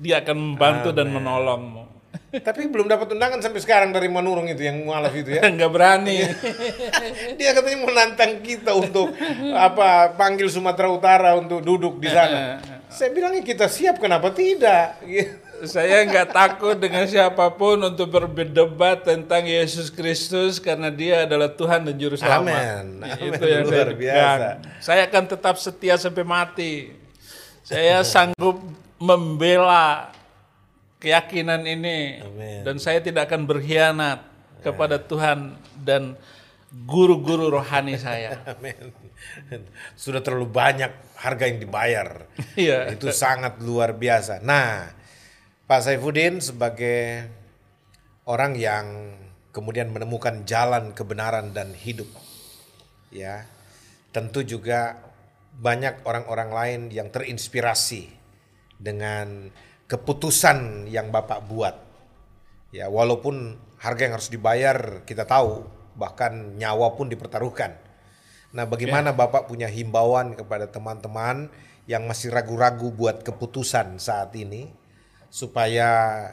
dia 0.00 0.24
akan 0.24 0.56
membantu 0.56 0.96
dan 0.96 1.12
menolongmu. 1.12 1.89
Tapi 2.30 2.70
belum 2.70 2.86
dapat 2.86 3.10
undangan 3.10 3.42
sampai 3.42 3.58
sekarang 3.58 3.90
dari 3.90 4.06
Manurung 4.06 4.46
itu 4.46 4.62
yang 4.62 4.86
mualaf 4.86 5.10
itu 5.10 5.34
ya. 5.34 5.42
Enggak 5.50 5.70
berani. 5.74 6.22
Dia 7.38 7.50
katanya 7.58 7.78
mau 7.82 7.90
nantang 7.90 8.38
kita 8.38 8.70
untuk 8.70 9.10
apa 9.50 10.14
panggil 10.14 10.46
Sumatera 10.46 10.86
Utara 10.94 11.34
untuk 11.34 11.58
duduk 11.58 11.98
di 11.98 12.06
sana. 12.06 12.62
Saya 12.86 13.10
bilangnya 13.10 13.42
kita 13.42 13.66
siap 13.66 13.98
kenapa 13.98 14.30
tidak? 14.30 15.02
Saya 15.60 16.08
nggak 16.08 16.32
takut 16.32 16.72
dengan 16.80 17.04
siapa 17.04 17.52
pun 17.52 17.76
untuk 17.84 18.08
berdebat 18.08 19.04
tentang 19.04 19.44
Yesus 19.44 19.92
Kristus 19.92 20.56
karena 20.56 20.88
Dia 20.88 21.28
adalah 21.28 21.52
Tuhan 21.52 21.84
dan 21.84 22.00
Juru 22.00 22.16
Selamat. 22.16 22.80
Amin. 22.80 23.04
Itu 23.20 23.44
Amin. 23.44 23.54
yang 23.60 23.64
saya 23.68 23.84
Luar 23.84 23.92
biasa. 23.92 24.16
pegang. 24.16 24.40
Saya 24.80 25.02
akan 25.04 25.24
tetap 25.28 25.54
setia 25.60 25.94
sampai 26.00 26.24
mati. 26.24 26.72
Saya 27.60 28.00
sanggup 28.08 28.56
membela 28.96 30.08
keyakinan 31.00 31.64
ini 31.64 32.20
Amin. 32.20 32.60
dan 32.62 32.76
saya 32.76 33.00
tidak 33.00 33.32
akan 33.32 33.48
berkhianat 33.48 34.20
kepada 34.60 35.00
Tuhan 35.00 35.56
dan 35.80 36.20
guru-guru 36.70 37.50
rohani 37.50 37.98
saya. 37.98 38.38
Amin. 38.52 38.94
Sudah 39.98 40.22
terlalu 40.22 40.46
banyak 40.46 40.92
harga 41.18 41.44
yang 41.48 41.58
dibayar. 41.58 42.08
Iya. 42.54 42.92
Itu 42.92 43.10
sangat 43.10 43.58
luar 43.64 43.96
biasa. 43.96 44.44
Nah, 44.44 44.92
Pak 45.64 45.80
Saifuddin 45.86 46.44
sebagai 46.44 47.24
orang 48.28 48.54
yang 48.54 49.16
kemudian 49.50 49.90
menemukan 49.90 50.44
jalan 50.44 50.92
kebenaran 50.92 51.56
dan 51.56 51.72
hidup. 51.74 52.06
Ya. 53.10 53.48
Tentu 54.12 54.42
juga 54.42 54.98
banyak 55.56 56.06
orang-orang 56.06 56.50
lain 56.50 56.80
yang 56.90 57.10
terinspirasi 57.10 58.10
dengan 58.78 59.50
keputusan 59.90 60.86
yang 60.86 61.10
Bapak 61.10 61.50
buat. 61.50 61.74
Ya, 62.70 62.86
walaupun 62.86 63.58
harga 63.82 64.06
yang 64.06 64.14
harus 64.14 64.30
dibayar 64.30 65.02
kita 65.02 65.26
tahu, 65.26 65.66
bahkan 65.98 66.54
nyawa 66.54 66.94
pun 66.94 67.10
dipertaruhkan. 67.10 67.74
Nah, 68.54 68.70
bagaimana 68.70 69.10
Bapak 69.10 69.50
punya 69.50 69.66
himbauan 69.66 70.38
kepada 70.38 70.70
teman-teman 70.70 71.50
yang 71.90 72.06
masih 72.06 72.30
ragu-ragu 72.30 72.94
buat 72.94 73.26
keputusan 73.26 73.98
saat 73.98 74.30
ini 74.38 74.70
supaya 75.26 76.30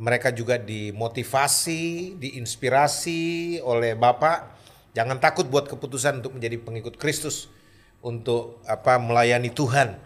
mereka 0.00 0.32
juga 0.32 0.56
dimotivasi, 0.56 2.16
diinspirasi 2.16 3.60
oleh 3.60 3.92
Bapak. 3.92 4.56
Jangan 4.96 5.20
takut 5.20 5.44
buat 5.52 5.68
keputusan 5.68 6.24
untuk 6.24 6.40
menjadi 6.40 6.56
pengikut 6.56 6.96
Kristus, 6.96 7.52
untuk 8.00 8.64
apa 8.64 8.96
melayani 8.96 9.52
Tuhan 9.52 10.05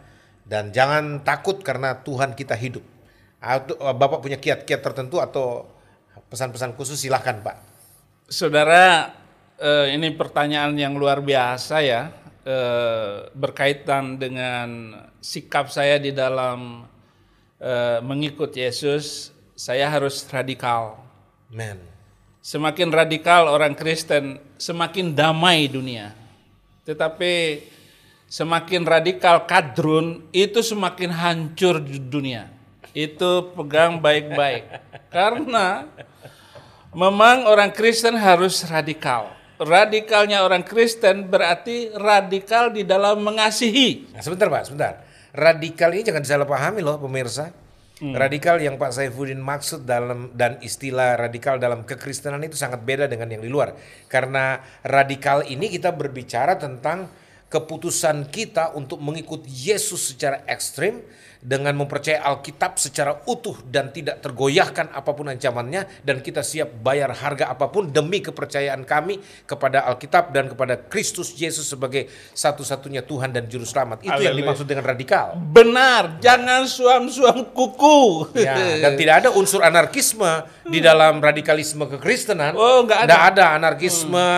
dan 0.50 0.74
jangan 0.74 1.22
takut 1.22 1.62
karena 1.62 1.94
Tuhan 2.02 2.34
kita 2.34 2.58
hidup. 2.58 2.82
Atau, 3.38 3.78
Bapak 3.78 4.18
punya 4.18 4.34
kiat-kiat 4.34 4.82
tertentu 4.82 5.22
atau 5.22 5.70
pesan-pesan 6.26 6.74
khusus 6.74 6.98
silahkan 6.98 7.38
Pak. 7.38 7.56
Saudara, 8.26 9.14
eh, 9.62 9.94
ini 9.94 10.10
pertanyaan 10.10 10.74
yang 10.74 10.98
luar 10.98 11.22
biasa 11.22 11.86
ya, 11.86 12.10
eh, 12.42 13.30
berkaitan 13.30 14.18
dengan 14.18 14.98
sikap 15.22 15.70
saya 15.70 16.02
di 16.02 16.10
dalam 16.10 16.90
eh, 17.60 18.00
mengikut 18.02 18.50
Yesus. 18.56 19.30
Saya 19.54 19.86
harus 19.86 20.24
radikal. 20.32 20.96
Men. 21.52 21.76
Semakin 22.40 22.88
radikal 22.88 23.52
orang 23.52 23.76
Kristen, 23.76 24.40
semakin 24.56 25.12
damai 25.12 25.68
dunia. 25.68 26.16
Tetapi 26.88 27.60
semakin 28.30 28.86
radikal 28.86 29.42
kadrun, 29.50 30.22
itu 30.30 30.62
semakin 30.62 31.10
hancur 31.10 31.82
dunia. 31.82 32.46
Itu 32.94 33.50
pegang 33.58 33.98
baik-baik. 33.98 34.70
Karena 35.10 35.90
memang 36.94 37.50
orang 37.50 37.74
Kristen 37.74 38.14
harus 38.14 38.62
radikal. 38.70 39.34
Radikalnya 39.60 40.40
orang 40.40 40.64
Kristen 40.64 41.28
berarti 41.28 41.92
radikal 41.92 42.72
di 42.72 42.86
dalam 42.86 43.20
mengasihi. 43.20 44.08
Nah, 44.14 44.24
sebentar 44.24 44.48
Pak, 44.48 44.62
sebentar. 44.72 45.04
Radikal 45.36 45.92
ini 45.92 46.02
jangan 46.06 46.24
disalah 46.24 46.48
pahami 46.48 46.80
loh 46.80 46.96
pemirsa. 46.96 47.52
Radikal 48.00 48.56
yang 48.64 48.80
Pak 48.80 48.96
Saifuddin 48.96 49.36
maksud 49.36 49.84
dalam 49.84 50.32
dan 50.32 50.56
istilah 50.64 51.20
radikal 51.20 51.60
dalam 51.60 51.84
kekristenan 51.84 52.40
itu 52.40 52.56
sangat 52.56 52.80
beda 52.80 53.04
dengan 53.04 53.28
yang 53.28 53.44
di 53.44 53.52
luar. 53.52 53.76
Karena 54.08 54.56
radikal 54.80 55.44
ini 55.44 55.68
kita 55.68 55.92
berbicara 55.92 56.56
tentang 56.56 57.12
keputusan 57.50 58.30
kita 58.30 58.72
untuk 58.78 59.02
mengikut 59.02 59.42
Yesus 59.44 60.14
secara 60.14 60.46
ekstrim 60.46 61.02
dengan 61.40 61.72
mempercayai 61.72 62.20
Alkitab 62.20 62.76
secara 62.76 63.24
utuh 63.24 63.56
dan 63.64 63.88
tidak 63.88 64.20
tergoyahkan 64.20 64.92
apa 64.92 65.10
pun 65.16 65.24
ancamannya 65.24 65.88
dan 66.04 66.20
kita 66.20 66.44
siap 66.44 66.68
bayar 66.84 67.16
harga 67.16 67.48
apa 67.48 67.72
pun 67.72 67.88
demi 67.88 68.20
kepercayaan 68.20 68.84
kami 68.84 69.16
kepada 69.48 69.88
Alkitab 69.88 70.36
dan 70.36 70.52
kepada 70.52 70.76
Kristus 70.76 71.32
Yesus 71.32 71.64
sebagai 71.64 72.12
satu-satunya 72.36 73.08
Tuhan 73.08 73.32
dan 73.32 73.48
juru 73.48 73.64
selamat. 73.64 74.04
Itu 74.04 74.20
yang 74.20 74.36
dimaksud 74.36 74.68
dengan 74.68 74.84
radikal. 74.84 75.32
Benar, 75.34 76.20
jangan 76.20 76.68
suam-suam 76.68 77.48
kuku. 77.56 78.36
Ya, 78.36 78.84
dan 78.84 79.00
tidak 79.00 79.14
ada 79.24 79.28
unsur 79.32 79.64
anarkisme 79.64 80.44
di 80.68 80.78
dalam 80.78 81.24
radikalisme 81.24 81.88
kekristenan. 81.88 82.52
Oh, 82.52 82.84
nggak 82.84 83.04
ada. 83.04 83.08
Nggak 83.08 83.24
ada 83.32 83.44
anarkisme, 83.56 84.28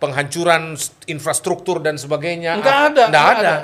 penghancuran 0.00 0.72
s- 0.72 0.92
infrastruktur 1.04 1.84
dan 1.84 1.96
sebagainya. 1.96 2.56
Enggak 2.56 2.76
Ap- 2.76 2.88
ada. 2.92 3.04
Nggak 3.08 3.24
nggak 3.24 3.40
ada. 3.44 3.54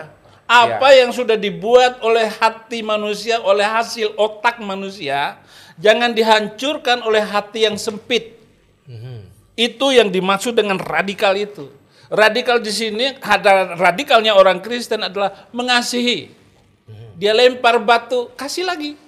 Apa 0.52 0.92
yang 0.92 1.08
sudah 1.16 1.40
dibuat 1.40 2.04
oleh 2.04 2.28
hati 2.28 2.84
manusia, 2.84 3.40
oleh 3.40 3.64
hasil 3.64 4.12
otak 4.20 4.60
manusia, 4.60 5.40
jangan 5.80 6.12
dihancurkan 6.12 7.00
oleh 7.00 7.24
hati 7.24 7.64
yang 7.64 7.80
sempit. 7.80 8.36
Mhm. 8.84 9.32
Itu 9.56 9.96
yang 9.96 10.12
dimaksud 10.12 10.52
dengan 10.52 10.76
radikal 10.76 11.32
itu. 11.32 11.72
Radikal 12.12 12.60
di 12.60 12.68
sini 12.68 13.16
ada 13.24 13.72
radikalnya 13.80 14.36
orang 14.36 14.60
Kristen 14.60 15.00
adalah 15.00 15.48
mengasihi. 15.48 16.42
Dia 17.16 17.32
lempar 17.32 17.78
batu, 17.80 18.28
kasih 18.36 18.66
lagi. 18.66 18.98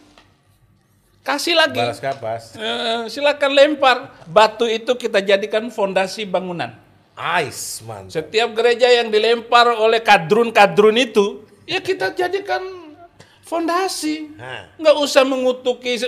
Kasih 1.24 1.56
lagi. 1.56 1.80
Balas 1.80 2.04
kapas. 2.04 2.52
Eh, 2.52 3.08
silakan 3.08 3.56
lempar. 3.56 4.12
Batu 4.28 4.68
itu 4.68 4.92
kita 4.92 5.24
jadikan 5.24 5.72
fondasi 5.72 6.28
bangunan. 6.28 6.83
Ais, 7.14 7.78
mantap. 7.86 8.10
Setiap 8.10 8.50
gereja 8.58 8.90
yang 8.90 9.06
dilempar 9.06 9.70
oleh 9.70 10.02
kadrun-kadrun 10.02 10.98
itu, 10.98 11.46
ya 11.62 11.78
kita 11.78 12.10
jadikan 12.10 12.62
fondasi. 13.46 14.34
Nggak 14.78 14.96
usah 14.98 15.22
mengutuki. 15.22 16.02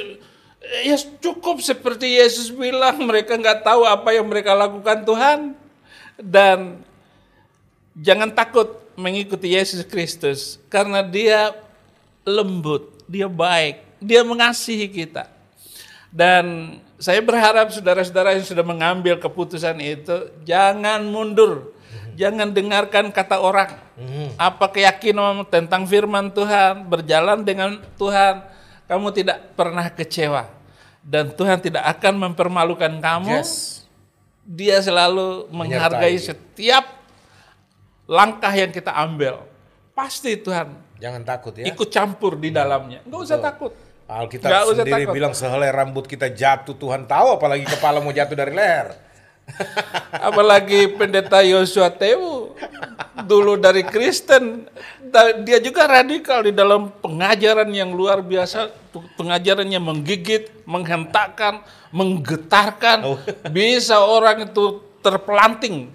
Ya 0.82 0.98
cukup 1.22 1.62
seperti 1.62 2.18
Yesus 2.18 2.50
bilang, 2.50 2.98
mereka 3.06 3.38
nggak 3.38 3.62
tahu 3.62 3.86
apa 3.86 4.18
yang 4.18 4.26
mereka 4.26 4.50
lakukan 4.50 5.06
Tuhan. 5.06 5.38
Dan 6.18 6.82
jangan 7.94 8.34
takut 8.34 8.82
mengikuti 8.98 9.54
Yesus 9.54 9.86
Kristus, 9.86 10.58
karena 10.66 11.06
dia 11.06 11.54
lembut, 12.26 12.98
dia 13.06 13.30
baik, 13.30 13.78
dia 14.02 14.26
mengasihi 14.26 14.90
kita. 14.90 15.30
Dan 16.10 16.76
saya 16.96 17.20
berharap 17.20 17.68
saudara-saudara 17.72 18.36
yang 18.36 18.46
sudah 18.46 18.64
mengambil 18.64 19.20
keputusan 19.20 19.76
itu 19.84 20.32
jangan 20.48 21.04
mundur, 21.04 21.76
jangan 22.16 22.48
dengarkan 22.52 23.12
kata 23.12 23.40
orang. 23.40 23.76
Apa 24.36 24.68
keyakinan 24.72 25.44
tentang 25.48 25.88
firman 25.88 26.28
Tuhan, 26.32 26.84
berjalan 26.88 27.40
dengan 27.44 27.80
Tuhan, 27.96 28.44
kamu 28.88 29.08
tidak 29.12 29.56
pernah 29.56 29.88
kecewa 29.88 30.48
dan 31.06 31.30
Tuhan 31.30 31.62
tidak 31.62 31.86
akan 31.96 32.14
mempermalukan 32.30 32.92
kamu. 32.98 33.38
Yes. 33.38 33.84
Dia 34.46 34.78
selalu 34.78 35.50
menghargai 35.50 36.14
Menyertai. 36.14 36.28
setiap 36.34 36.84
langkah 38.06 38.50
yang 38.54 38.70
kita 38.70 38.94
ambil. 38.94 39.42
Pasti 39.90 40.38
Tuhan 40.38 40.70
Jangan 40.96 41.22
takut 41.26 41.52
ya. 41.56 41.66
ikut 41.66 41.88
campur 41.90 42.38
di 42.38 42.54
dalamnya. 42.54 43.02
Nggak 43.04 43.20
usah 43.20 43.38
takut. 43.42 43.72
Alkitab 44.06 44.46
Nggak 44.46 44.64
sendiri 44.70 45.02
takut. 45.02 45.14
bilang 45.18 45.34
sehelai 45.34 45.70
rambut 45.74 46.06
kita 46.06 46.30
jatuh 46.30 46.78
Tuhan 46.78 47.10
tahu 47.10 47.34
apalagi 47.34 47.66
kepala 47.66 47.98
mau 47.98 48.14
jatuh 48.14 48.38
dari 48.38 48.54
leher. 48.54 48.94
Apalagi 50.26 50.90
pendeta 50.98 51.38
Yosua 51.38 51.86
Tewu 51.86 52.58
dulu 53.30 53.54
dari 53.54 53.86
Kristen, 53.86 54.66
dia 55.46 55.62
juga 55.62 55.86
radikal 55.86 56.42
di 56.42 56.50
dalam 56.50 56.90
pengajaran 56.98 57.70
yang 57.70 57.94
luar 57.94 58.26
biasa, 58.26 58.74
pengajarannya 59.14 59.78
menggigit, 59.78 60.50
menghentakkan, 60.66 61.62
menggetarkan, 61.94 62.98
Oh. 63.06 63.18
bisa 63.46 64.02
orang 64.02 64.50
itu 64.50 64.82
terpelanting 64.98 65.94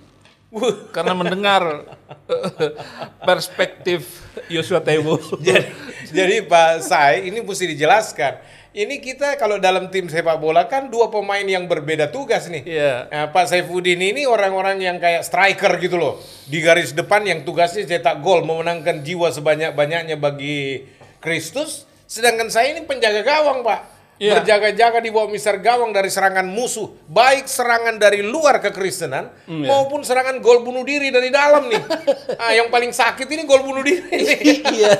karena 0.95 1.15
mendengar 1.15 1.87
eh, 2.27 2.75
perspektif 3.23 4.03
Yosua 4.51 4.83
Tewu. 4.83 5.15
jadi, 5.39 5.71
jadi 6.11 6.35
Pak 6.43 6.83
Sai 6.83 7.31
ini 7.31 7.39
mesti 7.39 7.71
dijelaskan. 7.71 8.61
Ini 8.71 9.03
kita 9.03 9.35
kalau 9.35 9.59
dalam 9.59 9.91
tim 9.91 10.07
sepak 10.07 10.39
bola 10.39 10.63
kan 10.63 10.87
dua 10.87 11.11
pemain 11.11 11.43
yang 11.43 11.67
berbeda 11.67 12.07
tugas 12.07 12.47
nih. 12.47 12.63
Iya. 12.63 12.95
Nah, 13.11 13.27
Pak 13.27 13.51
Saifuddin 13.51 13.99
ini 13.99 14.23
orang-orang 14.23 14.79
yang 14.79 14.95
kayak 14.95 15.27
striker 15.27 15.75
gitu 15.75 15.99
loh. 15.99 16.23
Di 16.47 16.63
garis 16.63 16.95
depan 16.95 17.27
yang 17.27 17.43
tugasnya 17.43 17.83
cetak 17.83 18.23
gol, 18.23 18.47
memenangkan 18.47 19.03
jiwa 19.03 19.27
sebanyak-banyaknya 19.27 20.15
bagi 20.15 20.87
Kristus. 21.19 21.83
Sedangkan 22.07 22.47
saya 22.47 22.71
ini 22.71 22.87
penjaga 22.87 23.27
gawang, 23.27 23.59
Pak. 23.59 24.00
Iya. 24.21 24.37
Berjaga-jaga 24.37 25.01
di 25.01 25.09
bawah 25.09 25.25
misar 25.33 25.57
gawang 25.57 25.89
dari 25.89 26.05
serangan 26.13 26.45
musuh. 26.45 26.93
Baik 27.09 27.49
serangan 27.49 27.97
dari 27.97 28.21
luar 28.21 28.61
kekristenan 28.61 29.33
Hmm, 29.49 29.65
iya. 29.65 29.73
maupun 29.73 30.05
serangan 30.05 30.37
gol 30.37 30.61
bunuh 30.61 30.85
diri 30.85 31.09
dari 31.09 31.33
dalam 31.33 31.65
nih. 31.65 31.81
ah, 32.41 32.53
yang 32.53 32.69
paling 32.69 32.93
sakit 32.93 33.25
ini 33.25 33.49
gol 33.49 33.65
bunuh 33.65 33.81
diri. 33.81 34.05
iya, 34.77 34.93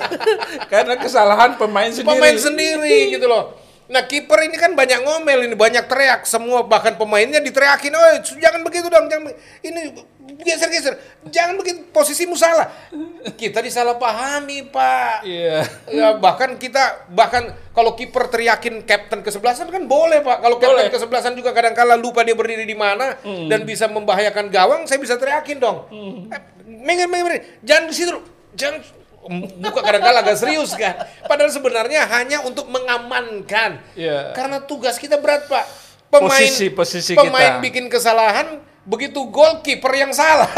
karena 0.65 0.97
kesalahan 0.97 1.53
pemain 1.53 1.93
sendiri. 1.93 2.17
pemain 2.17 2.33
sendiri 2.33 3.13
gitu 3.13 3.29
loh. 3.29 3.53
Nah 3.93 4.09
kiper 4.09 4.41
ini 4.47 4.57
kan 4.57 4.73
banyak 4.73 5.05
ngomel 5.05 5.45
ini 5.45 5.53
banyak 5.53 5.85
teriak 5.85 6.25
semua 6.25 6.65
bahkan 6.65 6.97
pemainnya 6.97 7.43
diteriakin, 7.43 7.93
oh 7.93 8.23
jangan 8.41 8.65
begitu 8.65 8.89
dong, 8.89 9.05
jangan 9.05 9.35
ini 9.61 9.91
geser 10.41 10.69
geser, 10.69 10.93
jangan 11.29 11.57
begitu 11.57 11.85
posisimu 11.89 12.33
salah. 12.33 12.69
Kita 13.37 13.61
disalahpahami 13.61 14.69
pak. 14.69 15.21
Iya. 15.21 15.65
Ya, 15.89 16.07
bahkan 16.17 16.57
kita 16.57 17.05
bahkan 17.13 17.53
kalau 17.71 17.93
kiper 17.93 18.29
teriakin 18.29 18.81
kapten 18.81 19.21
kesebelasan 19.21 19.69
kan 19.69 19.85
boleh 19.85 20.21
pak. 20.21 20.41
Kalau 20.41 20.57
kapten 20.57 20.89
kesebelasan 20.89 21.33
juga 21.37 21.53
kadang-kala 21.53 21.93
lupa 21.93 22.25
dia 22.25 22.33
berdiri 22.33 22.65
di 22.65 22.73
mana 22.73 23.17
dan 23.21 23.61
bisa 23.65 23.85
membahayakan 23.85 24.49
gawang, 24.49 24.81
saya 24.89 24.97
bisa 24.97 25.17
teriakin 25.17 25.61
dong. 25.61 25.85
Eh, 26.29 26.41
minggir, 26.65 27.05
minggir, 27.05 27.37
minggir. 27.37 27.43
jangan 27.61 27.83
di 27.89 27.95
situ, 27.95 28.17
jangan 28.57 28.81
buka 29.61 29.85
kadang-kala 29.85 30.25
agak 30.25 30.37
serius 30.37 30.73
kan. 30.73 30.97
Padahal 31.29 31.53
sebenarnya 31.53 32.09
hanya 32.09 32.41
untuk 32.41 32.65
mengamankan. 32.65 33.77
Iya. 33.93 34.33
Karena 34.33 34.57
tugas 34.65 34.97
kita 34.97 35.21
berat 35.21 35.45
pak. 35.45 35.65
Pemain 36.11 36.27
Posisi- 36.43 36.73
posisi 36.73 37.13
pemain 37.15 37.61
kita. 37.61 37.63
bikin 37.63 37.85
kesalahan 37.87 38.59
begitu 38.85 39.21
gol 39.29 39.61
kiper 39.61 39.93
yang 39.93 40.11
salah. 40.11 40.49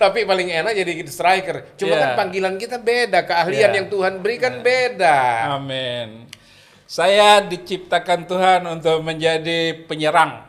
Tapi 0.00 0.26
paling 0.26 0.50
enak 0.50 0.74
jadi 0.74 0.92
striker. 1.06 1.78
Cuma 1.78 1.94
Iya. 1.94 2.02
kan 2.02 2.10
panggilan 2.18 2.54
kita 2.58 2.76
beda, 2.82 3.24
keahlian 3.24 3.70
Iya. 3.70 3.76
yang 3.82 3.86
Tuhan 3.88 4.14
berikan 4.20 4.60
beda. 4.60 5.16
Amin. 5.54 6.26
Saya 6.84 7.40
diciptakan 7.42 8.28
Tuhan 8.28 8.60
untuk 8.68 9.00
menjadi 9.00 9.86
penyerang. 9.86 10.44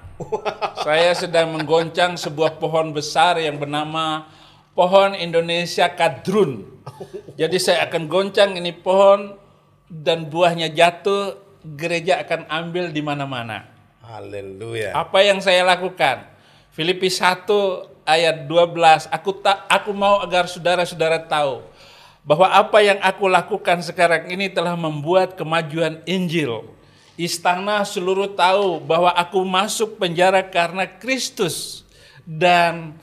Saya 0.82 1.12
sedang 1.16 1.56
menggoncang 1.56 2.16
sebuah 2.16 2.60
pohon 2.60 2.92
besar 2.92 3.40
yang 3.40 3.60
bernama 3.60 4.28
pohon 4.72 5.16
Indonesia 5.16 5.92
kadrun. 5.92 6.68
Jadi 7.36 7.58
saya 7.60 7.88
akan 7.88 8.08
goncang 8.08 8.56
ini 8.56 8.72
pohon 8.76 9.36
dan 9.88 10.28
buahnya 10.28 10.72
jatuh, 10.72 11.36
gereja 11.64 12.24
akan 12.24 12.48
ambil 12.48 12.92
di 12.92 13.02
mana-mana. 13.04 13.75
Haleluya. 14.16 14.96
Apa 14.96 15.28
yang 15.28 15.44
saya 15.44 15.68
lakukan? 15.68 16.24
Filipi 16.72 17.12
1 17.12 17.44
ayat 18.08 18.48
12, 18.48 19.12
aku 19.12 19.32
tak 19.44 19.68
aku 19.68 19.92
mau 19.92 20.24
agar 20.24 20.48
saudara-saudara 20.48 21.20
tahu 21.20 21.60
bahwa 22.24 22.48
apa 22.48 22.80
yang 22.80 22.96
aku 23.04 23.28
lakukan 23.28 23.84
sekarang 23.84 24.32
ini 24.32 24.48
telah 24.48 24.72
membuat 24.80 25.36
kemajuan 25.36 26.00
Injil. 26.08 26.64
Istana 27.20 27.84
seluruh 27.84 28.32
tahu 28.32 28.80
bahwa 28.80 29.12
aku 29.12 29.44
masuk 29.44 30.00
penjara 30.00 30.40
karena 30.48 30.88
Kristus 30.88 31.84
dan 32.24 32.96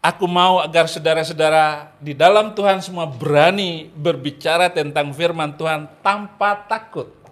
aku 0.00 0.24
mau 0.24 0.64
agar 0.64 0.88
saudara-saudara 0.88 1.92
di 2.00 2.16
dalam 2.16 2.56
Tuhan 2.56 2.80
semua 2.80 3.04
berani 3.04 3.92
berbicara 3.92 4.72
tentang 4.72 5.12
firman 5.12 5.56
Tuhan 5.60 5.92
tanpa 6.00 6.56
takut. 6.64 7.23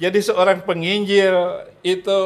Jadi 0.00 0.18
seorang 0.24 0.64
penginjil 0.64 1.36
itu 1.84 2.20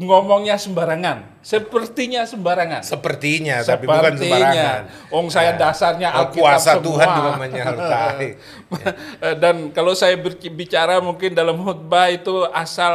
ngomongnya 0.00 0.56
sembarangan, 0.56 1.44
sepertinya 1.44 2.24
sembarangan. 2.24 2.80
Sepertinya, 2.80 3.60
tapi 3.60 3.84
bukan 3.84 4.16
sembarangan. 4.16 4.80
Ong 5.12 5.28
saya 5.28 5.60
dasarnya 5.60 6.08
Oh, 6.08 6.18
Alkitab 6.24 6.40
kuasa 6.40 6.70
semua. 6.78 6.84
Tuhan 6.88 7.08
juga 7.12 7.32
menyertai. 7.44 8.28
Dan 9.36 9.56
kalau 9.76 9.92
saya 9.92 10.16
berbicara 10.16 11.04
mungkin 11.04 11.36
dalam 11.36 11.60
khutbah 11.60 12.08
itu 12.08 12.48
asal 12.48 12.94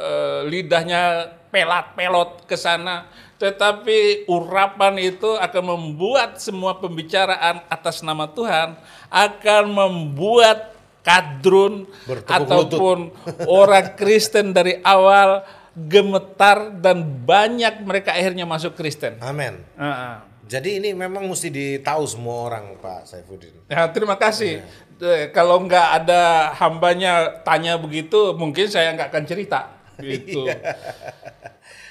eh, 0.00 0.40
lidahnya 0.48 1.36
pelat-pelot 1.52 2.48
ke 2.48 2.56
sana, 2.56 3.08
tetapi 3.36 4.24
urapan 4.30 4.96
itu 5.00 5.36
akan 5.36 5.76
membuat 5.76 6.40
semua 6.40 6.78
pembicaraan 6.80 7.60
atas 7.68 8.00
nama 8.00 8.24
Tuhan 8.30 8.78
akan 9.12 9.64
membuat 9.68 10.75
kadrun 11.06 11.86
ataupun 12.26 13.14
orang 13.46 13.94
Kristen 13.94 14.50
dari 14.50 14.82
awal 14.82 15.46
gemetar 15.78 16.74
dan 16.82 17.06
banyak 17.22 17.86
mereka 17.86 18.10
akhirnya 18.10 18.42
masuk 18.42 18.74
Kristen. 18.74 19.22
Amin. 19.22 19.62
Heeh. 19.78 20.14
Jadi 20.46 20.78
ini 20.78 20.94
memang 20.94 21.26
mesti 21.26 21.50
ditahu 21.50 22.06
semua 22.06 22.50
orang 22.50 22.78
Pak 22.78 23.06
Saifuddin. 23.06 23.54
Ya, 23.66 23.86
terima 23.90 24.14
kasih. 24.14 24.62
Eh, 25.02 25.26
Kalau 25.34 25.58
nggak 25.66 25.86
ada 26.02 26.54
hambanya 26.54 27.42
tanya 27.42 27.74
begitu, 27.78 28.30
mungkin 28.38 28.70
saya 28.70 28.94
nggak 28.94 29.10
akan 29.10 29.24
cerita. 29.26 29.60
Gitu. 29.98 30.46
ada, 30.46 30.78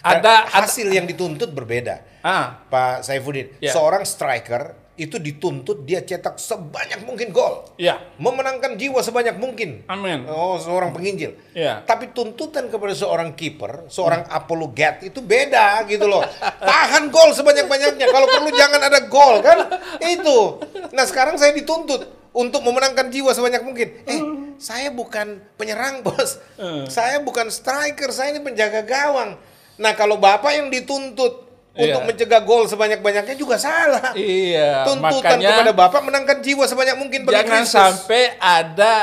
ada, 0.24 0.34
hasil 0.56 0.88
yang 0.88 1.04
dituntut 1.04 1.52
berbeda. 1.52 2.00
ah, 2.24 2.64
Pak 2.72 3.04
Saifuddin, 3.04 3.52
Ya. 3.60 3.76
seorang 3.76 4.08
striker 4.08 4.85
itu 4.96 5.20
dituntut 5.20 5.84
dia 5.84 6.00
cetak 6.00 6.40
sebanyak 6.40 7.04
mungkin 7.04 7.36
gol. 7.36 7.68
ya, 7.76 8.00
Memenangkan 8.16 8.80
jiwa 8.80 9.04
sebanyak 9.04 9.36
mungkin. 9.36 9.84
amin. 9.86 10.24
Oh, 10.26 10.56
seorang 10.56 10.96
penginjil. 10.96 11.36
Ya. 11.52 11.84
Tapi 11.84 12.16
tuntutan 12.16 12.72
kepada 12.72 12.96
seorang 12.96 13.36
kiper, 13.36 13.92
seorang 13.92 14.24
apologet 14.32 15.04
itu 15.04 15.20
beda 15.20 15.84
gitu 15.86 16.08
loh. 16.08 16.24
Tahan 16.42 17.12
gol 17.12 17.36
sebanyak-banyaknya. 17.36 18.08
Kalau 18.08 18.28
perlu 18.28 18.50
jangan 18.56 18.82
ada 18.82 19.00
gol 19.06 19.44
kan? 19.44 19.60
Itu. 20.00 20.64
Nah, 20.96 21.04
sekarang 21.04 21.36
saya 21.36 21.52
dituntut 21.52 22.08
untuk 22.32 22.64
memenangkan 22.64 23.12
jiwa 23.12 23.36
sebanyak 23.36 23.64
mungkin. 23.64 23.88
Eh, 24.08 24.22
saya 24.56 24.92
bukan 24.92 25.44
penyerang, 25.56 26.04
Bos. 26.08 26.40
Saya 26.88 27.20
bukan 27.20 27.52
striker, 27.52 28.16
saya 28.16 28.32
ini 28.32 28.40
penjaga 28.40 28.84
gawang. 28.84 29.36
Nah, 29.76 29.92
kalau 29.92 30.16
Bapak 30.16 30.56
yang 30.56 30.72
dituntut 30.72 31.45
untuk 31.76 32.02
Iya. 32.02 32.08
mencegah 32.08 32.42
gol 32.42 32.64
sebanyak-banyaknya 32.66 33.36
juga 33.36 33.56
salah. 33.56 34.16
Iya, 34.16 34.88
Tuntutan 34.88 35.12
makanya 35.12 35.50
kepada 35.54 35.72
Bapak 35.74 36.02
menangkan 36.02 36.38
jiwa 36.40 36.64
sebanyak 36.64 36.96
mungkin 36.96 37.20
bagi 37.24 37.36
jangan 37.38 37.62
Kristus. 37.62 37.76
sampai 37.76 38.24
ada 38.36 38.94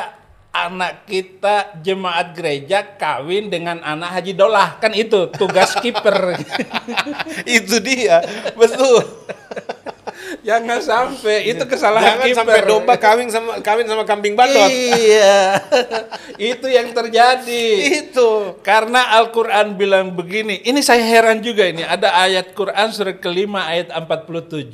anak 0.51 1.05
kita 1.05 1.57
jemaat 1.81 2.33
gereja 2.33 2.85
kawin 2.95 3.49
dengan 3.49 3.81
anak 3.81 4.13
haji 4.13 4.33
dolah 4.33 4.77
kan 4.77 4.93
itu 4.93 5.33
tugas 5.33 5.73
kiper 5.75 6.37
Itu 7.57 7.77
dia, 7.79 8.21
betul. 8.53 9.01
jangan 10.41 10.81
sampai 10.81 11.53
itu 11.53 11.65
kesalahan 11.69 12.17
Jangan 12.25 12.37
sampai 12.41 12.61
domba 12.65 12.95
kawin 12.97 13.29
sama 13.29 13.61
kawin 13.61 13.85
sama 13.85 14.09
kambing 14.09 14.33
bandot. 14.33 14.71
iya 14.73 15.61
itu 16.57 16.67
yang 16.73 16.89
terjadi 16.97 17.67
Itu. 18.03 18.57
Karena 18.65 19.19
Al-Quran 19.21 19.77
bilang 19.77 20.15
begini, 20.17 20.65
ini 20.65 20.81
saya 20.81 21.05
heran 21.05 21.45
juga 21.45 21.69
ini, 21.69 21.85
ada 21.85 22.15
ayat 22.25 22.57
Quran 22.57 22.89
surat 22.95 23.19
kelima 23.21 23.69
ayat 23.69 23.93
47, 23.93 24.73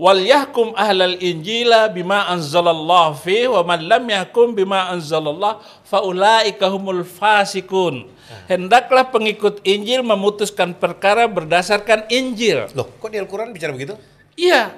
wal 0.00 0.20
yahkum 0.20 0.72
ahlal 0.72 1.16
injila 1.20 1.92
bima 1.92 2.24
anzalallah 2.30 3.12
fi 3.18 3.44
wa 3.44 3.60
man 3.66 3.80
lam 3.84 4.04
yahkum 4.08 4.56
bima 4.56 4.88
anzalallah 4.88 5.60
faulaika 5.84 6.70
humul 6.72 7.04
fasikun. 7.04 8.08
Hendaklah 8.46 9.10
pengikut 9.10 9.58
Injil 9.66 10.06
memutuskan 10.06 10.70
perkara 10.70 11.26
berdasarkan 11.26 12.06
Injil. 12.14 12.70
Loh, 12.78 12.86
kok 13.02 13.10
di 13.10 13.18
Al-Quran 13.18 13.50
bicara 13.50 13.74
begitu? 13.74 13.98
Iya. 14.38 14.74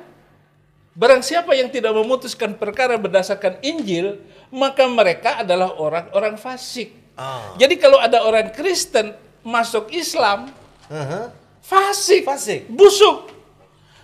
Barang 0.93 1.25
siapa 1.25 1.57
yang 1.57 1.73
tidak 1.73 1.97
memutuskan 1.97 2.53
perkara 2.53 3.01
berdasarkan 3.01 3.57
Injil, 3.65 4.21
maka 4.53 4.85
mereka 4.85 5.41
adalah 5.41 5.73
orang-orang 5.81 6.37
fasik. 6.37 6.93
Ah. 7.17 7.57
Jadi 7.57 7.81
kalau 7.81 7.97
ada 7.97 8.21
orang 8.25 8.53
Kristen 8.53 9.17
masuk 9.41 9.89
Islam, 9.89 10.53
Aha. 10.93 11.33
fasik, 11.65 12.29
Fasik. 12.29 12.69
busuk. 12.69 13.33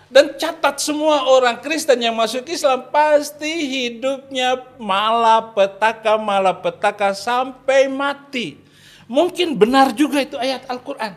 Dan 0.09 0.33
catat 0.41 0.81
semua 0.81 1.29
orang 1.29 1.61
Kristen 1.61 2.01
yang 2.01 2.17
masuk 2.17 2.49
Islam 2.49 2.89
pasti 2.89 3.69
hidupnya 3.69 4.57
malapetaka 4.81 6.17
malapetaka 6.17 7.13
sampai 7.13 7.93
mati. 7.93 8.57
Mungkin 9.05 9.53
benar 9.61 9.93
juga 9.93 10.25
itu 10.25 10.41
ayat 10.41 10.65
Al-Qur'an. 10.65 11.13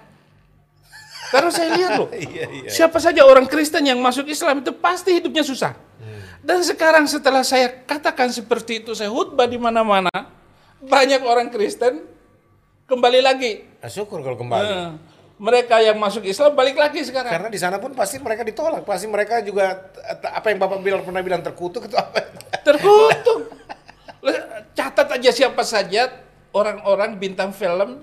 Karena 1.32 1.50
saya 1.50 1.70
lihat 1.80 1.92
loh, 1.96 2.12
Iya, 2.16 2.46
iya. 2.52 2.70
siapa 2.70 3.00
saja 3.00 3.24
orang 3.24 3.48
Kristen 3.48 3.88
yang 3.88 3.98
masuk 4.04 4.28
Islam 4.28 4.60
itu 4.60 4.76
pasti 4.76 5.16
hidupnya 5.16 5.48
susah. 5.48 5.74
Dan 6.42 6.60
sekarang 6.66 7.06
setelah 7.06 7.46
saya 7.46 7.70
katakan 7.86 8.34
seperti 8.34 8.82
itu, 8.82 8.92
saya 8.98 9.14
khutbah 9.14 9.46
di 9.46 9.62
mana-mana, 9.62 10.10
banyak 10.82 11.22
orang 11.22 11.54
Kristen 11.54 12.02
kembali 12.90 13.22
lagi. 13.22 13.64
Ah, 13.80 13.88
syukur 13.88 14.26
kalau 14.26 14.36
kembali. 14.36 14.66
Eh, 14.68 14.90
mereka 15.38 15.80
yang 15.80 16.02
masuk 16.02 16.26
Islam 16.26 16.58
balik 16.58 16.76
lagi 16.82 17.06
sekarang. 17.06 17.30
Karena 17.30 17.50
di 17.50 17.62
sana 17.62 17.78
pun 17.78 17.94
pasti 17.94 18.18
mereka 18.18 18.42
ditolak, 18.42 18.82
pasti 18.84 19.06
mereka 19.06 19.40
juga 19.46 19.94
apa 20.34 20.50
yang 20.50 20.60
Bapak 20.60 20.82
bilang 20.82 21.02
pernah 21.06 21.22
bilang 21.22 21.42
terkutuk 21.46 21.86
itu 21.88 21.96
apa? 21.96 22.26
Terkutuk. 22.68 23.50
Catat 24.74 25.08
aja 25.18 25.30
siapa 25.30 25.62
saja 25.62 26.10
orang-orang 26.54 27.18
bintang 27.22 27.54
film, 27.54 28.02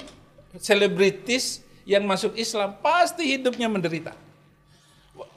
selebritis 0.58 1.62
yang 1.88 2.04
masuk 2.04 2.36
Islam 2.36 2.76
pasti 2.78 3.24
hidupnya 3.24 3.64
menderita. 3.64 4.12
Wa- 5.16 5.30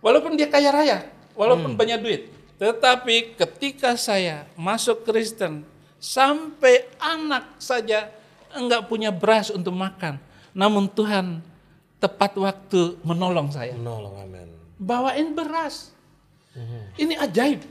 Walaupun 0.00 0.32
dia 0.34 0.48
kaya 0.48 0.72
raya, 0.72 0.98
walaupun 1.36 1.76
banyak 1.76 2.00
duit, 2.00 2.22
tetapi 2.56 3.36
ketika 3.36 3.92
saya 3.92 4.48
masuk 4.56 5.04
Kristen, 5.04 5.68
sampai 6.00 6.88
anak 6.96 7.44
saja 7.58 8.08
enggak 8.50 8.88
punya 8.88 9.12
beras 9.12 9.52
untuk 9.52 9.76
makan, 9.76 10.16
namun 10.56 10.88
Tuhan 10.88 11.44
tepat 11.98 12.32
waktu 12.34 12.96
menolong 13.02 13.50
saya 13.50 13.74
Menolong, 13.74 14.16
amin. 14.16 14.48
bawain 14.80 15.36
beras. 15.36 15.92
Ini 16.96 17.14
ajaib. 17.20 17.62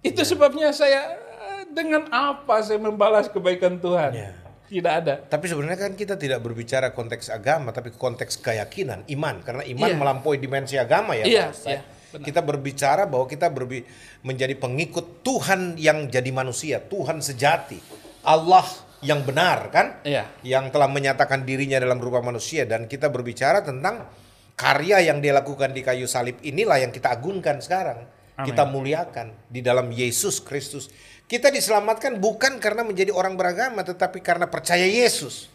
Itu 0.00 0.22
sebabnya 0.22 0.70
saya 0.70 1.18
eh, 1.50 1.62
dengan 1.68 2.06
apa 2.08 2.62
saya 2.62 2.78
membalas 2.78 3.26
kebaikan 3.26 3.76
Tuhan? 3.76 4.12
Ya. 4.14 4.32
Tidak 4.66 4.92
ada. 4.92 5.14
Tapi 5.22 5.46
sebenarnya 5.46 5.78
kan 5.78 5.94
kita 5.94 6.18
tidak 6.18 6.42
berbicara 6.42 6.90
konteks 6.90 7.30
agama, 7.30 7.70
tapi 7.70 7.94
konteks 7.94 8.42
keyakinan, 8.42 9.06
iman. 9.06 9.38
Karena 9.46 9.62
iman 9.62 9.88
Iya. 9.88 9.96
melampaui 9.96 10.42
dimensi 10.42 10.74
agama 10.74 11.14
ya. 11.14 11.22
Iya, 11.22 11.44
Pak. 11.54 11.66
iya, 11.70 11.80
benar. 12.10 12.24
kita 12.26 12.40
berbicara 12.42 13.02
bahwa 13.06 13.26
kita 13.30 13.46
berbi- 13.46 13.86
menjadi 14.26 14.58
pengikut 14.58 15.22
Tuhan 15.22 15.78
yang 15.78 16.10
jadi 16.10 16.30
manusia, 16.34 16.82
Tuhan 16.82 17.22
sejati, 17.22 17.78
Allah 18.26 18.66
yang 19.06 19.22
benar 19.22 19.70
kan? 19.70 20.02
Iya. 20.02 20.26
Yang 20.42 20.74
telah 20.74 20.90
menyatakan 20.90 21.46
dirinya 21.46 21.78
dalam 21.78 22.02
rupa 22.02 22.18
manusia 22.18 22.66
dan 22.66 22.90
kita 22.90 23.06
berbicara 23.06 23.62
tentang 23.62 24.08
karya 24.56 25.04
yang 25.04 25.20
dia 25.20 25.36
lakukan 25.36 25.70
di 25.70 25.84
kayu 25.84 26.08
salib 26.08 26.40
inilah 26.42 26.80
yang 26.80 26.90
kita 26.90 27.12
agungkan 27.12 27.60
sekarang. 27.62 28.02
Amin. 28.36 28.52
Kita 28.52 28.68
muliakan 28.68 29.32
di 29.48 29.64
dalam 29.64 29.88
Yesus 29.88 30.44
Kristus. 30.44 30.92
Kita 31.24 31.48
diselamatkan 31.48 32.20
bukan 32.20 32.60
karena 32.60 32.84
menjadi 32.84 33.10
orang 33.10 33.34
beragama 33.34 33.80
tetapi 33.80 34.20
karena 34.20 34.44
percaya 34.46 34.84
Yesus. 34.84 35.48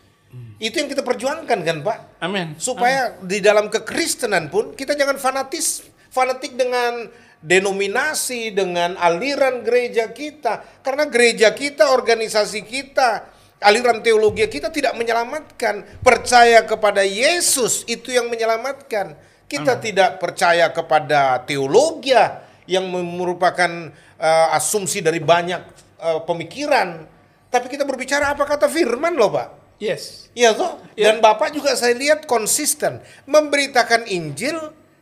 Itu 0.61 0.77
yang 0.79 0.89
kita 0.89 1.03
perjuangkan 1.03 1.59
kan, 1.61 1.77
Pak? 1.83 1.97
Amin. 2.23 2.55
Supaya 2.55 3.17
di 3.19 3.43
dalam 3.43 3.67
kekristenan 3.67 4.47
pun 4.47 4.71
kita 4.77 4.95
jangan 4.95 5.19
fanatis, 5.19 5.83
fanatik 6.07 6.55
dengan 6.55 7.09
denominasi, 7.41 8.53
dengan 8.53 8.95
aliran 8.95 9.65
gereja 9.65 10.13
kita. 10.13 10.81
Karena 10.85 11.09
gereja 11.09 11.51
kita, 11.51 11.91
organisasi 11.91 12.63
kita, 12.63 13.27
aliran 13.59 13.99
teologi 14.05 14.45
kita 14.47 14.69
tidak 14.69 14.95
menyelamatkan. 14.95 15.99
Percaya 15.99 16.63
kepada 16.63 17.03
Yesus 17.03 17.83
itu 17.89 18.13
yang 18.13 18.29
menyelamatkan. 18.31 19.17
Kita 19.51 19.83
tidak 19.83 20.15
percaya 20.23 20.71
kepada 20.71 21.43
teologi 21.43 22.15
yang 22.69 22.85
merupakan 22.91 23.91
eh, 24.17 24.47
asumsi 24.57 25.01
dari 25.01 25.21
banyak 25.21 25.61
eh, 26.01 26.19
pemikiran. 26.25 27.07
Tapi 27.51 27.67
kita 27.67 27.83
berbicara 27.83 28.31
apa 28.31 28.47
kata 28.47 28.71
firman 28.71 29.13
loh, 29.17 29.31
Pak. 29.33 29.47
Yes. 29.81 30.29
Iya 30.37 30.53
toh. 30.53 30.77
Dan 30.93 31.19
Bapak 31.19 31.51
juga 31.51 31.73
saya 31.73 31.97
lihat 31.97 32.29
konsisten 32.29 33.01
memberitakan 33.25 34.05
Injil 34.07 34.55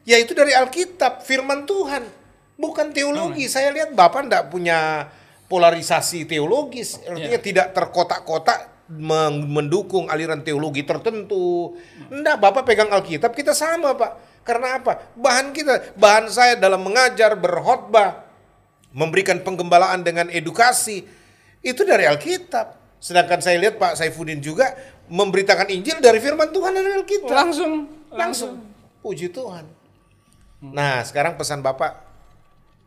yaitu 0.07 0.33
dari 0.33 0.55
Alkitab, 0.55 1.21
firman 1.21 1.69
Tuhan, 1.69 2.01
bukan 2.57 2.89
teologi. 2.89 3.45
Saya 3.45 3.69
lihat 3.69 3.93
Bapak 3.93 4.25
tidak 4.25 4.49
punya 4.49 5.05
polarisasi 5.45 6.25
teologis, 6.25 6.97
artinya 7.05 7.37
tidak 7.37 7.67
terkotak-kotak 7.77 8.89
mendukung 8.89 10.09
aliran 10.09 10.41
teologi 10.41 10.81
tertentu. 10.81 11.77
Enggak, 12.09 12.41
Bapak 12.41 12.65
pegang 12.65 12.89
Alkitab, 12.89 13.37
kita 13.37 13.53
sama, 13.53 13.93
Pak. 13.93 14.28
Karena 14.43 14.81
apa? 14.81 15.13
Bahan 15.13 15.51
kita, 15.53 15.95
bahan 15.99 16.31
saya 16.31 16.57
dalam 16.57 16.81
mengajar, 16.81 17.37
berkhotbah, 17.37 18.25
memberikan 18.95 19.39
penggembalaan 19.45 20.01
dengan 20.01 20.27
edukasi 20.31 21.05
itu 21.61 21.81
dari 21.85 22.07
Alkitab. 22.09 22.79
Sedangkan 22.99 23.39
saya 23.39 23.59
lihat 23.61 23.79
Pak 23.79 23.95
Saifuddin 23.95 24.43
juga 24.43 24.75
memberitakan 25.07 25.71
Injil 25.71 26.03
dari 26.03 26.19
firman 26.19 26.51
Tuhan 26.51 26.71
dari 26.75 26.91
Alkitab. 26.99 27.31
Langsung. 27.31 27.73
Langsung. 28.11 28.53
Puji 28.99 29.31
Tuhan. 29.31 29.63
Nah, 30.59 30.99
sekarang 31.07 31.39
pesan 31.39 31.63
Bapak 31.63 32.03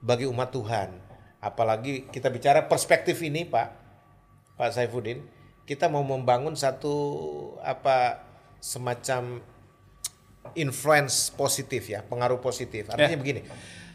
bagi 0.05 0.29
umat 0.29 0.53
Tuhan. 0.53 0.93
Apalagi 1.41 2.07
kita 2.13 2.29
bicara 2.29 2.69
perspektif 2.69 3.19
ini, 3.25 3.49
Pak. 3.49 3.81
Pak 4.61 4.71
Saifuddin, 4.77 5.25
kita 5.65 5.89
mau 5.89 6.05
membangun 6.05 6.53
satu 6.53 6.95
apa 7.65 8.21
semacam 8.61 9.41
influence 10.55 11.31
positif 11.33 11.89
ya, 11.89 12.03
pengaruh 12.05 12.39
positif. 12.39 12.91
Artinya 12.91 13.19
begini, 13.19 13.41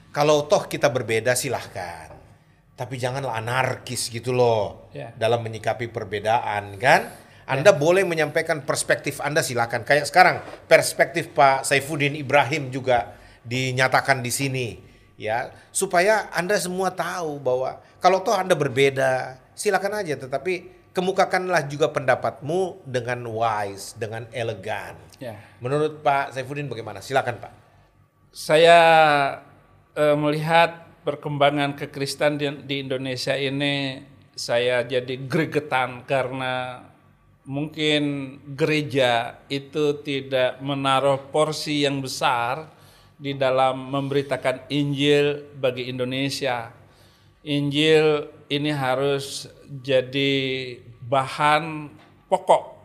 kalau 0.09 0.47
toh 0.47 0.65
kita 0.65 0.89
berbeda 0.89 1.37
silahkan, 1.37 2.13
tapi 2.73 2.97
janganlah 2.97 3.37
anarkis 3.37 4.09
gitu 4.09 4.33
loh 4.33 4.89
Ya. 4.93 5.13
dalam 5.13 5.41
menyikapi 5.43 5.89
perbedaan 5.89 6.77
kan. 6.77 7.09
Anda 7.47 7.71
boleh 7.71 8.03
menyampaikan 8.03 8.67
perspektif 8.67 9.23
Anda 9.23 9.39
silakan. 9.39 9.87
Kayak 9.87 10.11
sekarang 10.11 10.43
perspektif 10.67 11.31
Pak 11.31 11.63
Saifuddin 11.63 12.19
Ibrahim 12.19 12.67
juga 12.67 13.15
dinyatakan 13.47 14.19
di 14.19 14.27
sini 14.27 14.67
ya 15.15 15.49
supaya 15.71 16.27
Anda 16.35 16.59
semua 16.59 16.91
tahu 16.91 17.39
bahwa 17.39 17.79
kalau 18.03 18.19
toh 18.19 18.35
Anda 18.35 18.51
berbeda 18.53 19.39
silakan 19.55 20.03
aja 20.03 20.19
tetapi 20.19 20.76
kemukakanlah 20.97 21.69
juga 21.69 21.93
pendapatmu 21.93 22.81
dengan 22.81 23.21
wise, 23.29 23.93
dengan 23.93 24.25
elegan. 24.33 24.97
Ya. 25.21 25.37
Menurut 25.61 26.01
Pak 26.01 26.33
Saifuddin 26.33 26.65
bagaimana? 26.65 27.05
Silakan 27.05 27.37
Pak. 27.37 27.53
Saya 28.33 28.79
eh, 29.93 30.17
melihat 30.17 30.89
perkembangan 31.05 31.77
kekristenan 31.77 32.41
di, 32.41 32.47
di 32.65 32.75
Indonesia 32.81 33.37
ini 33.37 34.01
saya 34.33 34.81
jadi 34.81 35.21
gregetan 35.29 36.01
karena 36.09 36.81
mungkin 37.45 38.35
gereja 38.57 39.37
itu 39.47 40.01
tidak 40.01 40.57
menaruh 40.65 41.29
porsi 41.29 41.85
yang 41.85 42.01
besar 42.01 42.73
di 43.17 43.37
dalam 43.37 43.93
memberitakan 43.93 44.65
Injil 44.73 45.45
bagi 45.57 45.89
Indonesia. 45.89 46.73
Injil 47.47 48.27
ini 48.51 48.75
harus 48.75 49.47
jadi 49.79 50.75
bahan 51.07 51.87
pokok 52.27 52.75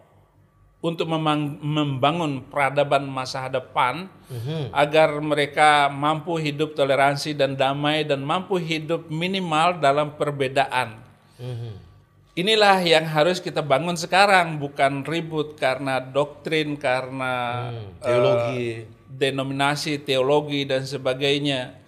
untuk 0.83 1.07
membangun 1.11 2.47
peradaban 2.47 3.07
masa 3.11 3.51
depan 3.51 4.07
agar 4.71 5.19
mereka 5.19 5.91
mampu 5.91 6.39
hidup 6.39 6.79
toleransi 6.79 7.35
dan 7.35 7.59
damai 7.59 8.07
dan 8.07 8.23
mampu 8.23 8.59
hidup 8.59 9.11
minimal 9.11 9.83
dalam 9.83 10.15
perbedaan. 10.15 10.99
Inilah 12.33 12.81
yang 12.81 13.05
harus 13.05 13.45
kita 13.45 13.61
bangun 13.61 13.93
sekarang, 13.93 14.57
bukan 14.57 15.05
ribut 15.05 15.53
karena 15.61 16.01
doktrin, 16.01 16.81
karena 16.81 17.69
teologi. 18.01 18.89
eh, 18.89 18.89
denominasi, 19.13 20.01
teologi 20.01 20.65
dan 20.65 20.89
sebagainya. 20.89 21.82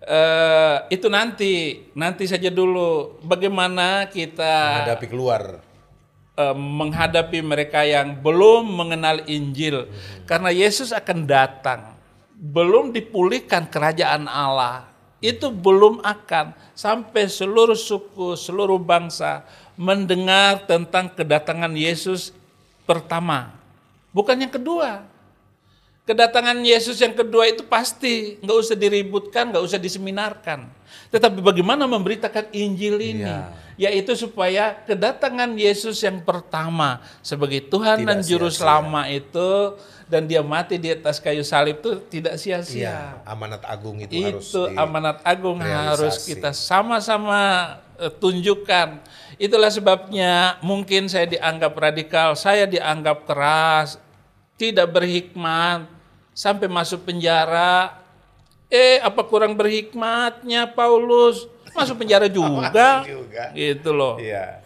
Eh, 0.00 0.76
itu 0.96 1.12
nanti, 1.12 1.84
nanti 1.92 2.24
saja 2.24 2.48
dulu. 2.48 3.20
Bagaimana 3.20 4.08
kita 4.08 4.80
Menghadapi 4.80 5.06
keluar. 5.12 5.60
eh, 6.40 6.56
menghadapi 6.56 7.44
mereka 7.44 7.84
yang 7.84 8.16
belum 8.16 8.64
mengenal 8.64 9.20
Injil, 9.28 9.84
karena 10.24 10.48
Yesus 10.48 10.88
akan 10.96 11.28
datang, 11.28 12.00
belum 12.32 12.96
dipulihkan 12.96 13.68
kerajaan 13.68 14.24
Allah, 14.24 14.88
itu 15.20 15.52
belum 15.52 16.00
akan 16.00 16.56
sampai 16.72 17.28
seluruh 17.28 17.76
suku, 17.76 18.40
seluruh 18.40 18.80
bangsa 18.80 19.44
mendengar 19.76 20.64
tentang 20.64 21.12
kedatangan 21.12 21.76
Yesus 21.76 22.32
pertama, 22.88 23.52
bukan 24.16 24.48
yang 24.48 24.52
kedua. 24.52 25.04
Kedatangan 26.10 26.58
Yesus 26.66 26.98
yang 26.98 27.14
kedua 27.14 27.46
itu 27.46 27.62
pasti 27.62 28.34
nggak 28.42 28.58
usah 28.58 28.74
diributkan, 28.74 29.54
nggak 29.54 29.62
usah 29.62 29.78
diseminarkan. 29.78 30.66
Tetapi 31.14 31.38
bagaimana 31.38 31.86
memberitakan 31.86 32.50
Injil 32.50 32.98
ini, 32.98 33.30
yaitu 33.78 34.18
supaya 34.18 34.74
kedatangan 34.90 35.54
Yesus 35.54 36.02
yang 36.02 36.18
pertama 36.26 36.98
sebagai 37.22 37.62
Tuhan 37.62 38.02
Tidak 38.02 38.08
dan 38.10 38.18
Juru 38.26 38.50
sia-sia. 38.50 38.58
Selama 38.58 39.06
itu 39.06 39.78
dan 40.10 40.26
dia 40.26 40.42
mati 40.42 40.82
di 40.82 40.90
atas 40.90 41.22
kayu 41.22 41.46
salib 41.46 41.78
itu 41.78 42.02
tidak 42.10 42.34
sia-sia. 42.42 42.90
Iya, 42.90 42.98
amanat 43.22 43.62
agung 43.62 44.02
itu, 44.02 44.10
harus 44.18 44.50
Itu 44.50 44.66
di- 44.66 44.74
amanat 44.74 45.22
agung 45.22 45.62
harus 45.62 46.18
realisasi. 46.18 46.34
kita 46.34 46.50
sama-sama 46.50 47.40
eh, 48.02 48.10
tunjukkan. 48.10 48.98
Itulah 49.38 49.70
sebabnya 49.70 50.58
mungkin 50.66 51.06
saya 51.06 51.30
dianggap 51.30 51.70
radikal, 51.78 52.34
saya 52.34 52.66
dianggap 52.66 53.22
keras, 53.30 54.02
tidak 54.58 54.90
berhikmat, 54.90 55.99
sampai 56.40 56.72
masuk 56.72 57.04
penjara. 57.04 58.00
Eh, 58.72 58.96
apa 59.04 59.20
kurang 59.28 59.52
berhikmatnya 59.52 60.72
Paulus? 60.72 61.44
Masuk 61.76 62.00
penjara 62.00 62.32
juga. 62.40 63.04
juga. 63.04 63.52
Gitu 63.52 63.92
loh. 63.92 64.16
Iya. 64.16 64.64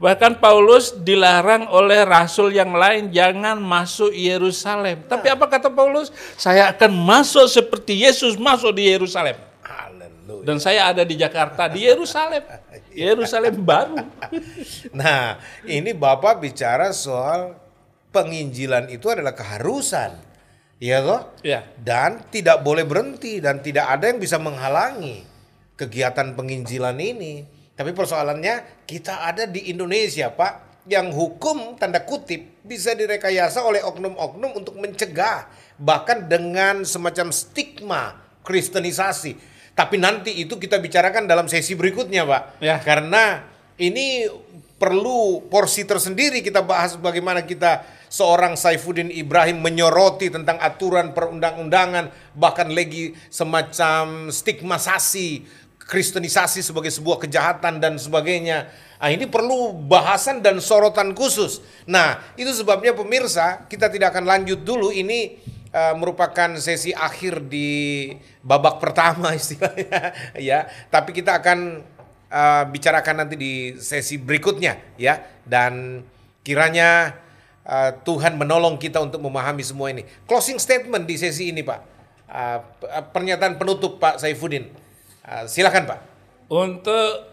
Bahkan 0.00 0.40
Paulus 0.40 0.96
dilarang 0.96 1.68
oleh 1.68 2.08
rasul 2.08 2.56
yang 2.56 2.72
lain 2.72 3.12
jangan 3.12 3.60
masuk 3.60 4.14
Yerusalem. 4.16 5.04
Tapi 5.04 5.28
apa 5.28 5.44
kata 5.44 5.68
Paulus? 5.68 6.08
Saya 6.40 6.72
akan 6.72 6.88
masuk 7.04 7.44
seperti 7.50 8.00
Yesus 8.08 8.40
masuk 8.40 8.72
di 8.80 8.88
Yerusalem. 8.88 9.36
Haleluya. 9.60 10.44
Dan 10.48 10.56
saya 10.56 10.88
ada 10.88 11.04
di 11.04 11.20
Jakarta 11.20 11.68
di 11.68 11.84
Yerusalem. 11.84 12.40
Yerusalem 12.96 13.60
baru. 13.60 13.98
Nah, 14.96 15.36
ini 15.68 15.92
Bapak 15.92 16.40
bicara 16.40 16.96
soal 16.96 17.60
penginjilan 18.08 18.88
itu 18.88 19.04
adalah 19.12 19.36
keharusan. 19.36 20.29
Iya 20.80 21.04
toh? 21.04 21.20
Ya. 21.44 21.68
Dan 21.76 22.24
tidak 22.32 22.64
boleh 22.64 22.88
berhenti 22.88 23.36
dan 23.38 23.60
tidak 23.60 23.86
ada 23.92 24.08
yang 24.08 24.16
bisa 24.16 24.40
menghalangi 24.40 25.22
kegiatan 25.76 26.32
penginjilan 26.32 26.96
ini. 26.96 27.44
Tapi 27.76 27.92
persoalannya 27.92 28.84
kita 28.88 29.28
ada 29.28 29.44
di 29.44 29.68
Indonesia, 29.68 30.32
Pak, 30.32 30.84
yang 30.88 31.12
hukum 31.12 31.76
tanda 31.76 32.00
kutip 32.04 32.64
bisa 32.64 32.96
direkayasa 32.96 33.60
oleh 33.60 33.84
oknum-oknum 33.84 34.56
untuk 34.56 34.80
mencegah 34.80 35.48
bahkan 35.76 36.24
dengan 36.28 36.84
semacam 36.88 37.28
stigma 37.28 38.16
kristenisasi. 38.44 39.36
Tapi 39.76 39.96
nanti 39.96 40.40
itu 40.40 40.56
kita 40.56 40.80
bicarakan 40.80 41.28
dalam 41.28 41.48
sesi 41.48 41.76
berikutnya, 41.76 42.24
Pak. 42.24 42.42
Ya. 42.64 42.80
Karena 42.80 43.44
ini 43.80 44.28
perlu 44.80 45.44
porsi 45.52 45.84
tersendiri 45.84 46.40
kita 46.40 46.64
bahas 46.64 46.96
bagaimana 46.96 47.44
kita 47.44 47.84
seorang 48.10 48.58
Saifuddin 48.58 49.08
Ibrahim 49.08 49.62
menyoroti 49.62 50.34
tentang 50.34 50.58
aturan 50.58 51.14
perundang-undangan 51.14 52.34
bahkan 52.34 52.66
lagi 52.66 53.14
semacam 53.30 54.28
stigmatisasi 54.34 55.46
kristenisasi 55.90 56.62
sebagai 56.62 56.94
sebuah 56.94 57.18
kejahatan 57.26 57.82
dan 57.82 57.98
sebagainya. 57.98 58.70
Nah, 59.02 59.10
ini 59.10 59.26
perlu 59.26 59.74
bahasan 59.74 60.38
dan 60.38 60.62
sorotan 60.62 61.18
khusus. 61.18 61.58
Nah, 61.82 62.22
itu 62.38 62.54
sebabnya 62.54 62.94
pemirsa, 62.94 63.66
kita 63.66 63.90
tidak 63.90 64.14
akan 64.14 64.22
lanjut 64.22 64.62
dulu 64.62 64.94
ini 64.94 65.42
eh, 65.74 65.94
merupakan 65.98 66.54
sesi 66.62 66.94
akhir 66.94 67.50
di 67.50 68.06
babak 68.38 68.78
pertama 68.78 69.34
istilahnya 69.40 70.14
ya. 70.38 70.70
Tapi 70.86 71.10
kita 71.10 71.42
akan 71.42 71.82
eh, 72.30 72.62
bicarakan 72.70 73.26
nanti 73.26 73.34
di 73.34 73.74
sesi 73.82 74.14
berikutnya 74.14 74.94
ya 74.94 75.18
dan 75.42 76.06
kiranya 76.46 77.18
eh, 77.70 77.92
Tuhan 78.02 78.34
menolong 78.34 78.74
kita 78.74 78.98
untuk 78.98 79.22
memahami 79.22 79.62
semua 79.62 79.94
ini. 79.94 80.02
Closing 80.26 80.58
statement 80.58 81.06
di 81.06 81.14
sesi 81.14 81.54
ini, 81.54 81.62
Pak. 81.62 81.80
Eh, 82.30 82.58
pernyataan 83.14 83.54
penutup 83.58 84.02
Pak 84.02 84.18
Saifuddin. 84.18 84.66
Eh, 85.22 85.44
silakan, 85.46 85.86
Pak. 85.86 86.00
Untuk 86.50 87.30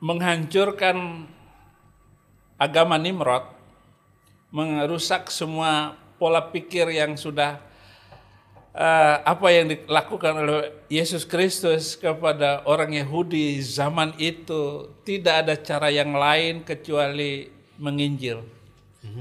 menghancurkan 0.00 1.28
agama 2.56 2.96
Nimrod, 2.96 3.44
merusak 4.48 5.28
semua 5.28 5.96
pola 6.16 6.40
pikir 6.40 6.88
yang 6.88 7.12
sudah 7.16 7.60
eh, 8.72 9.16
apa 9.20 9.48
yang 9.52 9.72
dilakukan 9.72 10.32
oleh 10.44 10.72
Yesus 10.88 11.24
Kristus 11.28 11.96
kepada 11.96 12.64
orang 12.64 12.92
Yahudi 12.92 13.60
zaman 13.60 14.16
itu 14.16 14.92
tidak 15.04 15.44
ada 15.44 15.54
cara 15.56 15.88
yang 15.92 16.12
lain 16.16 16.64
kecuali 16.64 17.52
menginjil. 17.76 18.55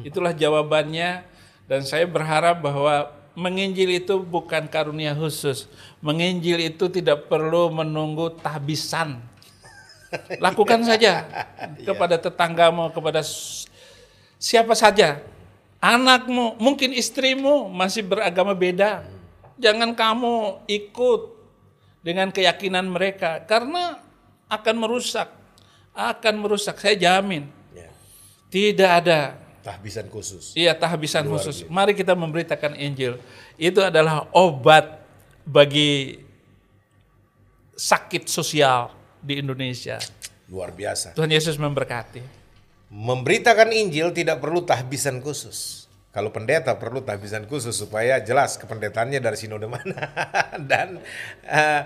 Itulah 0.05 0.35
jawabannya 0.35 1.25
dan 1.65 1.81
saya 1.81 2.05
berharap 2.05 2.61
bahwa 2.61 3.09
menginjil 3.35 3.99
itu 3.99 4.21
bukan 4.23 4.65
karunia 4.71 5.11
khusus. 5.13 5.67
Menginjil 5.99 6.61
itu 6.61 6.87
tidak 6.87 7.27
perlu 7.27 7.69
menunggu 7.69 8.31
tahbisan. 8.39 9.19
Lakukan 10.45 10.81
saja 10.87 11.27
kepada 11.83 12.15
tetanggamu, 12.15 12.89
kepada 12.95 13.21
siapa 14.39 14.73
saja. 14.73 15.19
Anakmu, 15.83 16.57
mungkin 16.57 16.95
istrimu 16.95 17.69
masih 17.69 18.01
beragama 18.01 18.55
beda. 18.55 19.05
Jangan 19.61 19.93
kamu 19.93 20.65
ikut 20.65 21.21
dengan 22.01 22.31
keyakinan 22.33 22.89
mereka 22.89 23.43
karena 23.45 24.01
akan 24.49 24.75
merusak. 24.77 25.29
Akan 25.95 26.43
merusak, 26.43 26.75
saya 26.75 26.95
jamin. 26.99 27.47
Ya, 27.71 27.87
Tidak 28.51 28.91
ada 28.91 29.44
tahbisan 29.65 30.05
khusus. 30.13 30.53
Iya 30.53 30.77
tahbisan 30.77 31.25
khusus. 31.25 31.65
Mari 31.65 31.97
kita 31.97 32.13
memberitakan 32.13 32.77
Injil. 32.77 33.17
Itu 33.57 33.81
adalah 33.81 34.29
obat 34.29 35.01
bagi 35.41 36.21
sakit 37.73 38.29
sosial 38.29 38.93
di 39.17 39.41
Indonesia. 39.41 39.97
Luar 40.45 40.69
biasa. 40.69 41.17
Tuhan 41.17 41.33
Yesus 41.33 41.57
memberkati. 41.57 42.21
Memberitakan 42.93 43.73
Injil 43.73 44.13
tidak 44.13 44.37
perlu 44.37 44.61
tahbisan 44.61 45.17
khusus. 45.25 45.89
Kalau 46.13 46.31
pendeta 46.31 46.77
perlu 46.77 47.03
tahbisan 47.03 47.43
khusus 47.49 47.75
supaya 47.75 48.21
jelas 48.23 48.55
kependetaannya 48.61 49.19
dari 49.19 49.35
sinode 49.35 49.67
mana. 49.67 49.99
dan 50.71 51.01
eh, 51.43 51.81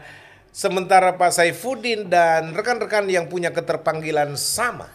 sementara 0.53 1.17
Pak 1.17 1.33
Saifuddin 1.33 2.11
dan 2.11 2.53
rekan-rekan 2.53 3.09
yang 3.09 3.25
punya 3.25 3.49
keterpanggilan 3.49 4.37
sama 4.37 4.91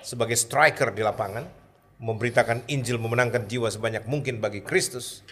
sebagai 0.00 0.38
striker 0.38 0.96
di 0.96 1.04
lapangan, 1.04 1.63
memberitakan 2.04 2.68
Injil 2.68 3.00
memenangkan 3.00 3.48
jiwa 3.48 3.72
sebanyak 3.72 4.04
mungkin 4.04 4.44
bagi 4.44 4.60
Kristus. 4.60 5.24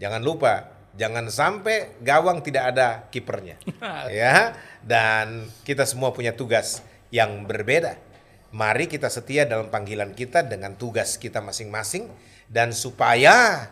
Jangan 0.00 0.24
lupa, 0.24 0.72
jangan 0.96 1.28
sampai 1.28 2.00
gawang 2.00 2.40
tidak 2.40 2.72
ada 2.72 3.04
kipernya. 3.12 3.60
ya, 4.08 4.56
dan 4.80 5.44
kita 5.68 5.84
semua 5.84 6.16
punya 6.16 6.32
tugas 6.32 6.80
yang 7.12 7.44
berbeda. 7.44 8.00
Mari 8.48 8.88
kita 8.88 9.12
setia 9.12 9.44
dalam 9.44 9.68
panggilan 9.68 10.16
kita 10.16 10.40
dengan 10.48 10.72
tugas 10.80 11.20
kita 11.20 11.44
masing-masing 11.44 12.08
dan 12.48 12.72
supaya 12.72 13.68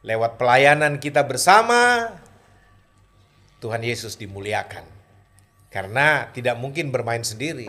lewat 0.00 0.40
pelayanan 0.40 0.96
kita 0.96 1.20
bersama 1.28 2.08
Tuhan 3.60 3.84
Yesus 3.84 4.16
dimuliakan. 4.16 4.88
Karena 5.68 6.32
tidak 6.32 6.56
mungkin 6.56 6.88
bermain 6.88 7.20
sendiri. 7.20 7.68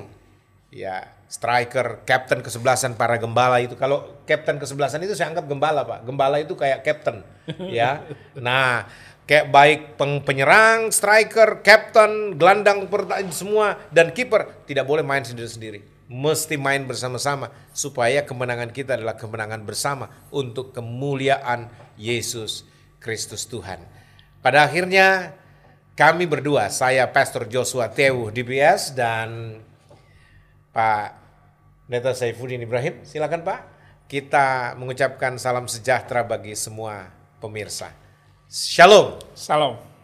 Ya, 0.72 1.15
striker, 1.26 2.06
kapten 2.06 2.40
kesebelasan 2.46 2.94
para 2.94 3.18
gembala 3.18 3.58
itu 3.58 3.74
kalau 3.74 4.22
kapten 4.30 4.62
kesebelasan 4.62 5.02
itu 5.04 5.18
saya 5.18 5.34
anggap 5.34 5.50
gembala, 5.50 5.82
Pak. 5.84 6.06
Gembala 6.06 6.38
itu 6.38 6.54
kayak 6.54 6.86
kapten, 6.86 7.26
ya. 7.78 8.06
Nah, 8.38 8.86
kayak 9.26 9.50
baik 9.50 9.82
peng- 9.98 10.22
penyerang, 10.22 10.94
striker, 10.94 11.66
kapten, 11.66 12.38
gelandang 12.38 12.86
pertahanan 12.86 13.34
semua 13.34 13.78
dan 13.90 14.14
kiper 14.14 14.66
tidak 14.70 14.86
boleh 14.86 15.02
main 15.02 15.26
sendiri-sendiri. 15.26 15.94
mesti 16.06 16.54
main 16.54 16.86
bersama-sama 16.86 17.50
supaya 17.74 18.22
kemenangan 18.22 18.70
kita 18.70 18.94
adalah 18.94 19.18
kemenangan 19.18 19.66
bersama 19.66 20.06
untuk 20.30 20.70
kemuliaan 20.70 21.66
Yesus 21.98 22.62
Kristus 23.02 23.50
Tuhan. 23.50 23.82
Pada 24.38 24.70
akhirnya 24.70 25.34
kami 25.98 26.30
berdua, 26.30 26.70
saya 26.70 27.10
Pastor 27.10 27.50
Joshua 27.50 27.90
Tewu 27.90 28.30
DBS 28.30 28.94
dan 28.94 29.58
Pak 30.76 31.16
Neta 31.88 32.12
Saifuddin 32.12 32.60
Ibrahim, 32.60 33.08
silakan 33.08 33.48
Pak. 33.48 33.60
Kita 34.12 34.76
mengucapkan 34.76 35.40
salam 35.40 35.72
sejahtera 35.72 36.28
bagi 36.28 36.52
semua 36.52 37.08
pemirsa. 37.40 37.96
Shalom. 38.52 39.24
Salam. 39.32 39.95